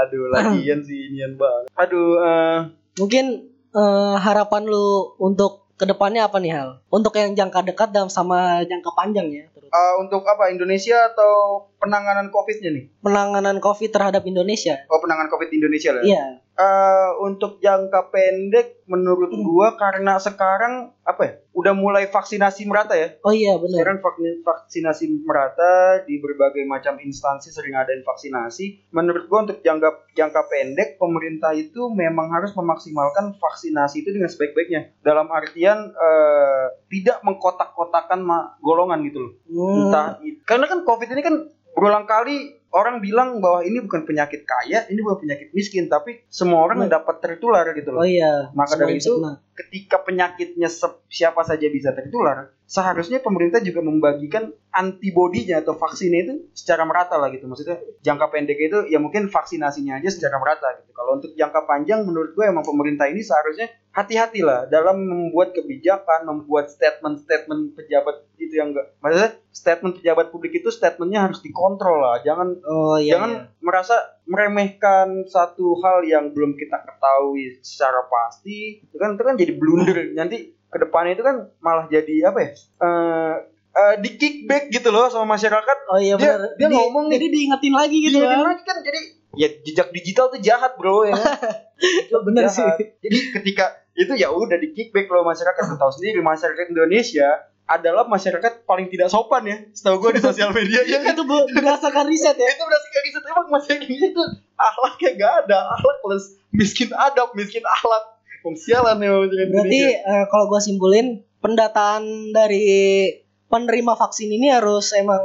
Aduh, 0.07 0.31
lagian 0.31 0.87
sih 0.87 1.11
inian 1.11 1.35
banget. 1.35 1.67
Aduh, 1.75 2.23
eh. 2.23 2.59
Mungkin 3.03 3.51
eh, 3.75 4.15
harapan 4.23 4.71
lu 4.71 5.19
untuk 5.19 5.67
ke 5.75 5.83
depannya 5.83 6.31
apa 6.31 6.39
nih 6.39 6.55
hal? 6.55 6.79
Untuk 6.95 7.17
yang 7.19 7.35
jangka 7.35 7.67
dekat 7.67 7.91
dan 7.91 8.07
sama 8.07 8.63
jangka 8.63 8.91
panjang 8.95 9.27
ya 9.35 9.45
terus. 9.51 9.67
Eh, 9.67 9.95
untuk 9.99 10.23
apa 10.31 10.47
Indonesia 10.53 11.11
atau 11.11 11.67
penanganan 11.81 12.29
COVID-nya 12.29 12.71
nih? 12.71 12.85
penanganan 13.01 13.57
covid 13.59 13.89
terhadap 13.89 14.23
Indonesia 14.23 14.77
Oh, 14.87 15.01
penanganan 15.01 15.27
COVID 15.29 15.51
Indonesia 15.51 15.91
lah. 15.91 16.03
iya 16.03 16.25
Eh, 16.53 17.11
untuk 17.23 17.57
jangka 17.57 18.13
pendek 18.13 18.85
menurut 18.85 19.33
gua 19.41 19.81
karena 19.81 20.21
sekarang 20.21 20.93
apa 21.01 21.23
ya? 21.23 21.33
Udah 21.51 21.73
mulai 21.73 22.05
vaksinasi 22.05 22.69
merata 22.69 22.93
ya. 22.93 23.17
oh 23.23 23.33
iya 23.33 23.57
benar 23.57 23.81
Sekarang 23.81 23.99
vaksin- 23.99 24.45
vaksinasi 24.45 25.05
merata 25.25 25.73
di 26.05 26.21
berbagai 26.21 26.61
macam 26.63 27.01
instansi 27.01 27.49
sering 27.49 27.73
adain 27.73 28.05
vaksinasi. 28.05 28.93
Menurut 28.93 29.25
gua 29.27 29.49
untuk 29.49 29.65
jangka 29.65 29.89
jangka 30.13 30.43
pendek 30.45 30.89
pemerintah 30.95 31.57
itu 31.57 31.89
memang 31.89 32.29
harus 32.29 32.53
memaksimalkan 32.53 33.33
vaksinasi 33.33 34.05
itu 34.05 34.13
dengan 34.13 34.29
sebaik-baiknya. 34.29 35.01
Dalam 35.01 35.33
artian 35.33 35.81
eh, 35.89 36.67
tidak 36.91 37.25
mengkotak-kotakan 37.25 38.21
golongan 38.61 39.01
gitu 39.03 39.19
loh. 39.19 39.33
Hmm, 39.47 39.77
Entah 39.87 40.07
karena 40.45 40.67
kan 40.67 40.85
Covid 40.85 41.09
ini 41.09 41.23
kan 41.23 41.35
berulang 41.81 42.05
kali 42.05 42.61
orang 42.71 43.03
bilang 43.03 43.43
bahwa 43.43 43.67
ini 43.67 43.83
bukan 43.83 44.07
penyakit 44.07 44.47
kaya, 44.47 44.87
ini 44.87 45.01
bukan 45.03 45.27
penyakit 45.27 45.49
miskin, 45.51 45.91
tapi 45.91 46.23
semua 46.31 46.63
orang 46.63 46.87
dapat 46.87 47.19
tertular 47.19 47.67
gitu 47.75 47.91
oh 47.91 47.99
loh. 47.99 48.05
iya 48.07 48.53
Maka 48.55 48.79
dari 48.79 49.01
itu. 49.01 49.19
Ketika 49.61 50.01
penyakitnya 50.01 50.73
siapa 51.13 51.45
saja 51.45 51.69
bisa 51.69 51.93
tertular, 51.93 52.57
seharusnya 52.65 53.21
pemerintah 53.21 53.61
juga 53.61 53.85
membagikan 53.85 54.49
antibodinya 54.73 55.61
atau 55.61 55.77
vaksinnya 55.77 56.21
itu 56.25 56.35
secara 56.57 56.89
merata 56.89 57.21
lah 57.21 57.29
gitu. 57.35 57.45
Maksudnya 57.45 57.83
jangka 58.01 58.27
pendek 58.33 58.57
itu 58.57 58.79
ya 58.89 58.97
mungkin 59.03 59.29
vaksinasinya 59.29 60.01
aja 60.01 60.09
secara 60.09 60.41
merata 60.41 60.81
gitu. 60.81 60.95
Kalau 60.97 61.21
untuk 61.21 61.35
jangka 61.37 61.61
panjang 61.69 62.07
menurut 62.07 62.33
gue 62.33 62.45
emang 62.47 62.65
pemerintah 62.65 63.11
ini 63.11 63.21
seharusnya 63.21 63.69
hati-hati 63.91 64.41
lah 64.47 64.71
dalam 64.71 65.03
membuat 65.03 65.53
kebijakan, 65.53 66.25
membuat 66.25 66.71
statement-statement 66.71 67.75
pejabat 67.75 68.23
itu 68.39 68.55
yang 68.55 68.71
enggak. 68.73 68.95
Maksudnya 69.03 69.31
statement 69.51 69.99
pejabat 69.99 70.27
publik 70.31 70.63
itu 70.63 70.71
statementnya 70.71 71.27
harus 71.27 71.43
dikontrol 71.43 71.99
lah. 72.01 72.23
Jangan 72.23 72.49
oh 72.63 72.97
iya, 72.97 73.19
jangan 73.19 73.31
iya. 73.35 73.43
merasa 73.59 73.97
meremehkan 74.31 75.27
satu 75.27 75.75
hal 75.77 76.01
yang 76.03 76.31
belum 76.31 76.55
kita 76.55 76.79
ketahui 76.81 77.59
secara 77.61 78.07
pasti 78.07 78.79
itu 78.81 78.97
kan 78.97 79.15
itu 79.15 79.23
kan 79.23 79.35
jadi 79.35 79.53
blunder. 79.53 79.99
Nanti 80.19 80.37
ke 80.65 80.79
depannya 80.79 81.13
itu 81.13 81.23
kan 81.23 81.51
malah 81.59 81.87
jadi 81.87 82.31
apa 82.31 82.39
ya? 82.41 82.51
Eh 82.55 83.35
eh, 83.71 83.95
di 83.99 84.11
kickback 84.15 84.71
gitu 84.71 84.89
loh 84.89 85.07
sama 85.07 85.35
masyarakat. 85.35 85.79
Oh 85.87 85.99
iya 85.99 86.15
dia- 86.15 86.39
benar 86.39 86.55
dia 86.55 86.63
Jadi- 86.65 86.77
ngomong 86.77 87.05
nih. 87.07 87.13
jadi 87.13 87.27
diingetin 87.29 87.75
lagi 87.75 87.97
gitu 87.99 88.17
Diingetin 88.17 88.39
kan? 88.39 88.47
lagi 88.47 88.63
kan 88.63 88.77
jadi 88.81 89.01
ya 89.31 89.49
jejak 89.63 89.89
digital 89.91 90.27
tuh 90.29 90.41
jahat 90.41 90.73
bro 90.75 91.03
ya 91.03 91.15
kan? 91.15 91.37
bener 92.27 92.47
Jahat. 92.47 92.79
sih. 92.79 92.87
Jadi 93.01 93.19
ketika 93.35 93.67
itu 93.93 94.15
ya 94.15 94.31
udah 94.31 94.57
di 94.57 94.71
kickback 94.71 95.07
loh 95.07 95.23
masyarakat. 95.23 95.59
Tahu 95.75 95.93
sendiri 95.93 96.19
masyarakat 96.21 96.71
Indonesia 96.71 97.27
adalah 97.71 98.03
masyarakat 98.11 98.67
paling 98.67 98.91
tidak 98.91 99.07
sopan 99.07 99.47
ya. 99.47 99.57
Setahu 99.71 100.03
gue 100.03 100.19
di 100.19 100.23
sosial 100.27 100.51
media 100.51 100.83
ya 100.83 100.99
kan 101.07 101.15
itu 101.15 101.23
be- 101.23 101.49
berdasarkan 101.55 102.11
riset 102.11 102.35
ya? 102.35 102.51
Itu 102.51 102.67
kayak 102.67 103.05
gitu 103.07 103.19
emang 103.31 103.47
masyarakat 103.47 103.87
Indonesia 103.87 104.09
itu 104.11 104.23
akhlaknya 104.59 105.11
gak 105.15 105.33
ada. 105.47 105.59
Akhlak 105.79 105.97
plus 106.03 106.25
miskin 106.51 106.91
adab 106.91 107.31
miskin 107.39 107.63
akhlak. 107.63 108.19
Wong 108.43 108.57
sialan 108.59 108.99
ya 108.99 109.15
masyarakat 109.15 109.49
berarti 109.53 109.81
eh, 109.95 110.25
kalau 110.33 110.49
gua 110.51 110.59
simpulin 110.59 111.23
pendataan 111.39 112.33
dari 112.33 113.13
penerima 113.47 113.95
vaksin 113.95 114.33
ini 114.33 114.49
harus 114.49 114.97
emang 114.97 115.21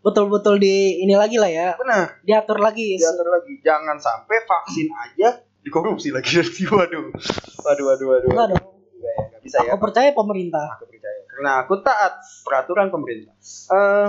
betul-betul 0.00 0.58
di 0.58 0.98
ini 0.98 1.14
lagi 1.14 1.38
lah 1.38 1.52
ya. 1.52 1.68
Benar. 1.78 2.24
Diatur 2.24 2.58
lagi. 2.58 2.96
Diatur 2.98 3.28
lagi. 3.30 3.52
Jangan 3.62 3.96
sampai 4.00 4.36
vaksin 4.48 4.88
aja 4.90 5.44
dikorupsi 5.64 6.12
lagi. 6.12 6.40
Waduh. 6.72 7.12
Waduh 7.64 7.84
waduh 7.88 8.06
waduh 8.12 8.28
Enggak 8.28 8.48
ya, 9.04 9.14
nggak 9.32 9.40
bisa 9.44 9.56
ya. 9.64 9.70
Aku 9.76 9.80
percaya 9.80 10.10
pemerintah. 10.12 10.66
Aku 10.80 10.84
percaya 10.88 11.13
karena 11.34 11.66
aku 11.66 11.82
taat 11.82 12.22
peraturan 12.46 12.94
pemerintah. 12.94 13.34
Eh, 13.74 14.08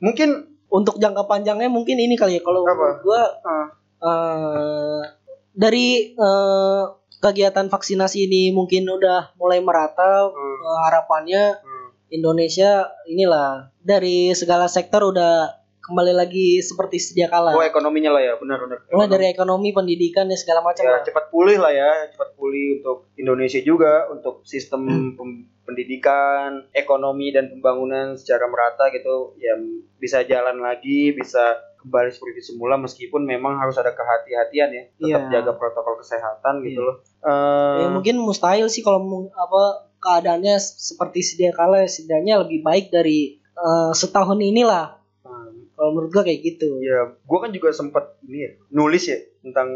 mungkin 0.00 0.56
untuk 0.72 0.96
jangka 0.96 1.28
panjangnya 1.28 1.68
mungkin 1.68 2.00
ini 2.00 2.16
kali 2.16 2.40
ya. 2.40 2.42
Kalau 2.42 2.64
gua 2.64 3.22
eh, 3.44 3.68
eh, 4.00 5.00
dari 5.52 6.16
eh, 6.16 6.84
kegiatan 7.22 7.68
vaksinasi 7.70 8.26
ini 8.26 8.50
mungkin 8.50 8.88
udah 8.88 9.36
mulai 9.38 9.60
merata 9.60 10.26
Hmm. 10.32 10.58
eh, 10.64 10.78
harapannya 10.88 11.42
hmm, 11.60 11.88
Indonesia 12.10 12.88
inilah 13.06 13.70
dari 13.84 14.32
segala 14.34 14.66
sektor 14.66 15.06
udah 15.06 15.61
kembali 15.82 16.12
lagi 16.12 16.58
seperti 16.58 16.96
sedia 16.96 17.26
kala. 17.26 17.52
oh 17.52 17.60
ekonominya 17.60 18.10
lah 18.10 18.22
ya 18.22 18.34
benar 18.36 18.58
benar 18.58 18.78
Mulai 18.86 19.08
dari 19.08 19.26
ekonomi, 19.28 19.70
pendidikan 19.70 20.24
dan 20.24 20.36
segala 20.36 20.62
macam 20.62 20.80
ya 20.80 20.94
lah. 20.94 21.02
cepat 21.02 21.26
pulih 21.28 21.58
lah 21.58 21.70
ya 21.70 21.90
cepat 22.08 22.32
pulih 22.32 22.78
untuk 22.78 23.10
Indonesia 23.14 23.58
juga 23.60 24.06
untuk 24.08 24.42
sistem 24.44 24.80
Hmm. 24.82 25.42
pendidikan 25.62 26.66
ekonomi 26.70 27.30
dan 27.30 27.48
pembangunan 27.48 28.14
secara 28.14 28.44
merata 28.44 28.90
gitu 28.90 29.34
ya 29.36 29.54
bisa 29.96 30.22
jalan 30.22 30.58
lagi 30.58 31.10
bisa 31.10 31.40
kembali 31.78 32.10
seperti 32.10 32.40
semula 32.44 32.74
meskipun 32.76 33.22
memang 33.22 33.56
harus 33.56 33.74
ada 33.74 33.90
kehati-hatian 33.90 34.70
ya 34.70 34.82
tetap 34.92 35.22
Iya. 35.24 35.30
jaga 35.32 35.52
protokol 35.52 35.98
kesehatan 35.98 36.62
gitu 36.62 36.78
Iya. 36.78 36.84
loh 36.84 36.96
Eh, 37.22 37.78
Ya, 37.80 37.88
mungkin 37.88 38.18
mustahil 38.18 38.66
sih 38.66 38.82
kalau 38.82 39.02
apa 39.28 39.62
keadaannya 39.96 40.58
seperti 40.58 41.22
sedia 41.22 41.50
kala 41.50 41.82
setidaknya 41.84 42.38
lebih 42.38 42.60
baik 42.60 42.90
dari 42.90 43.38
uh, 43.54 43.90
setahun 43.92 44.36
inilah. 44.36 45.01
Kalau 45.92 46.08
menurut 46.08 46.10
gua 46.16 46.24
kayak 46.24 46.40
gitu 46.40 46.80
ya 46.80 47.12
gua 47.28 47.38
kan 47.44 47.52
juga 47.52 47.68
sempat 47.76 48.16
ini 48.24 48.48
ya, 48.48 48.50
nulis 48.72 49.04
ya 49.04 49.20
tentang 49.44 49.68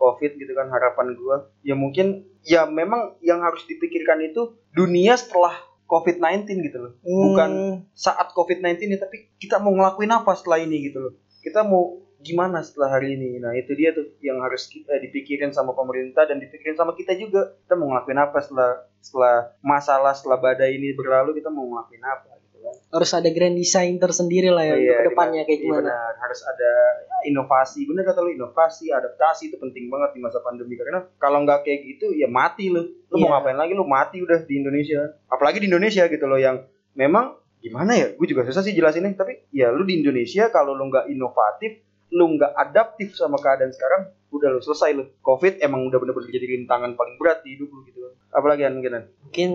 covid 0.00 0.40
gitu 0.40 0.56
kan 0.56 0.72
harapan 0.72 1.12
gua 1.12 1.52
ya 1.60 1.76
mungkin 1.76 2.24
ya 2.40 2.64
memang 2.64 3.20
yang 3.20 3.44
harus 3.44 3.68
dipikirkan 3.68 4.24
itu 4.24 4.56
dunia 4.72 5.12
setelah 5.20 5.52
COVID-19 5.88 6.68
gitu 6.68 6.78
loh. 6.84 6.92
Hmm. 7.00 7.22
Bukan 7.32 7.50
saat 7.96 8.36
COVID-19 8.36 8.92
ya, 8.92 9.00
tapi 9.00 9.32
kita 9.40 9.56
mau 9.56 9.72
ngelakuin 9.72 10.12
apa 10.12 10.36
setelah 10.36 10.60
ini 10.60 10.84
gitu 10.92 11.00
loh. 11.00 11.16
Kita 11.40 11.64
mau 11.64 12.04
gimana 12.20 12.60
setelah 12.60 13.00
hari 13.00 13.16
ini. 13.16 13.40
Nah, 13.40 13.56
itu 13.56 13.72
dia 13.72 13.96
tuh 13.96 14.04
yang 14.20 14.36
harus 14.44 14.68
kita, 14.68 14.84
eh, 14.92 15.08
dipikirin 15.08 15.48
sama 15.48 15.72
pemerintah 15.72 16.28
dan 16.28 16.44
dipikirin 16.44 16.76
sama 16.76 16.92
kita 16.92 17.16
juga. 17.16 17.56
Kita 17.64 17.72
mau 17.80 17.88
ngelakuin 17.88 18.20
apa 18.20 18.36
setelah 18.44 18.84
setelah 19.00 19.36
masalah 19.64 20.12
setelah 20.12 20.36
badai 20.36 20.76
ini 20.76 20.92
berlalu, 20.92 21.40
kita 21.40 21.48
mau 21.48 21.64
ngelakuin 21.64 22.04
apa 22.04 22.37
gitu 22.58 22.66
kan. 22.66 22.74
Harus 22.90 23.10
ada 23.14 23.28
grand 23.30 23.54
design 23.54 24.02
tersendiri 24.02 24.50
lah 24.50 24.66
ya 24.66 24.74
oh, 24.74 24.78
iya, 24.82 24.96
ke 24.98 25.02
depannya 25.14 25.42
kayak 25.46 25.60
gimana. 25.62 25.94
Benar, 25.94 26.12
harus 26.18 26.40
ada 26.42 26.70
ya, 26.98 27.30
inovasi. 27.30 27.86
Benar 27.86 28.02
kata 28.10 28.18
lu 28.26 28.30
inovasi, 28.34 28.90
adaptasi 28.90 29.54
itu 29.54 29.56
penting 29.62 29.86
banget 29.86 30.18
di 30.18 30.20
masa 30.20 30.42
pandemi 30.42 30.74
karena 30.74 31.06
kalau 31.22 31.46
nggak 31.46 31.62
kayak 31.62 31.80
gitu 31.86 32.10
ya 32.18 32.26
mati 32.26 32.74
lu. 32.74 32.82
Lu 32.82 33.14
yeah. 33.14 33.22
mau 33.22 33.28
iya. 33.30 33.34
ngapain 33.38 33.58
lagi 33.62 33.72
lu 33.78 33.86
mati 33.86 34.18
udah 34.18 34.42
di 34.42 34.54
Indonesia. 34.58 35.14
Apalagi 35.30 35.62
di 35.62 35.70
Indonesia 35.70 36.02
gitu 36.10 36.26
loh 36.26 36.42
yang 36.42 36.66
memang 36.98 37.38
gimana 37.58 37.92
ya 37.98 38.14
gue 38.14 38.26
juga 38.26 38.46
susah 38.46 38.62
sih 38.62 38.74
jelasinnya 38.74 39.18
tapi 39.18 39.50
ya 39.50 39.74
lu 39.74 39.82
di 39.82 39.98
Indonesia 39.98 40.46
kalau 40.54 40.78
lu 40.78 40.90
nggak 40.90 41.10
inovatif 41.10 41.82
lu 42.14 42.38
nggak 42.38 42.54
adaptif 42.54 43.18
sama 43.18 43.36
keadaan 43.42 43.74
sekarang 43.74 44.14
udah 44.30 44.48
lu 44.54 44.60
selesai 44.62 44.94
lu 44.94 45.04
covid 45.20 45.58
emang 45.58 45.84
udah 45.90 45.98
bener-bener 45.98 46.30
jadi 46.30 46.46
rintangan 46.54 46.94
paling 46.94 47.18
berat 47.18 47.42
di 47.42 47.58
hidup 47.58 47.68
lu 47.68 47.82
gitu 47.84 48.14
apalagi 48.30 48.62
kan 48.64 48.78
mungkin 48.78 48.94
mungkin 49.26 49.50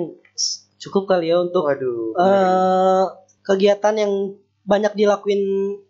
cukup 0.84 1.16
kali 1.16 1.32
ya 1.32 1.40
untuk 1.40 1.64
Waduh, 1.64 2.20
uh, 2.20 3.04
kegiatan 3.48 3.96
yang 3.96 4.36
banyak 4.64 4.96
dilakuin 4.96 5.42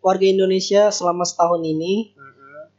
warga 0.01 0.25
Indonesia 0.25 0.93
selama 0.93 1.25
setahun 1.25 1.61
ini. 1.65 2.13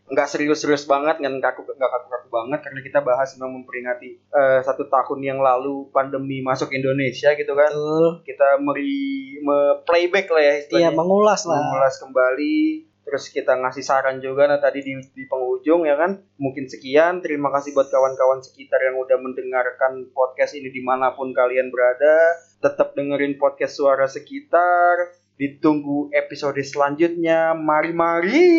Nggak 0.04 0.30
serius-serius 0.30 0.84
banget 0.84 1.16
nggak 1.18 1.42
kaku 1.42 1.64
nggak 1.64 1.90
kaku-kaku 1.90 2.28
banget 2.28 2.60
karena 2.60 2.80
kita 2.84 3.00
bahas 3.00 3.34
memang 3.34 3.64
memperingati 3.64 4.20
uh, 4.30 4.60
satu 4.60 4.86
tahun 4.86 5.20
yang 5.24 5.40
lalu 5.40 5.88
pandemi 5.90 6.44
masuk 6.44 6.70
Indonesia 6.76 7.32
gitu 7.34 7.52
kan. 7.56 7.72
Betul. 7.72 8.22
kita 8.22 8.60
meri 8.60 9.40
me 9.40 9.82
playback 9.88 10.28
lah 10.30 10.42
ya 10.44 10.54
istilahnya. 10.60 10.92
Iya 10.92 10.98
mengulas 10.98 11.42
lah. 11.48 11.56
Mengulas 11.56 11.94
kembali 11.98 12.54
terus 13.04 13.30
kita 13.30 13.54
ngasih 13.54 13.84
saran 13.84 14.18
juga 14.18 14.48
nah 14.50 14.58
tadi 14.58 14.82
di, 14.82 14.96
di 15.12 15.24
penghujung 15.28 15.84
ya 15.86 15.94
kan? 15.94 16.18
Mungkin 16.40 16.66
sekian. 16.66 17.20
Terima 17.22 17.52
kasih 17.54 17.76
buat 17.76 17.92
kawan-kawan 17.92 18.42
sekitar 18.42 18.80
yang 18.82 18.98
udah 18.98 19.20
mendengarkan 19.20 20.10
podcast 20.10 20.56
ini 20.58 20.72
di 20.72 20.82
mana 20.82 21.12
pun 21.14 21.30
kalian 21.30 21.70
berada. 21.70 22.16
Tetap 22.58 22.96
dengerin 22.98 23.38
podcast 23.38 23.78
suara 23.78 24.10
sekitar. 24.10 25.14
Ditunggu 25.38 26.10
episode 26.10 26.58
selanjutnya. 26.64 27.54
Mari 27.54 27.92
mari 27.94 28.50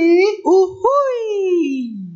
uhui 0.45 2.14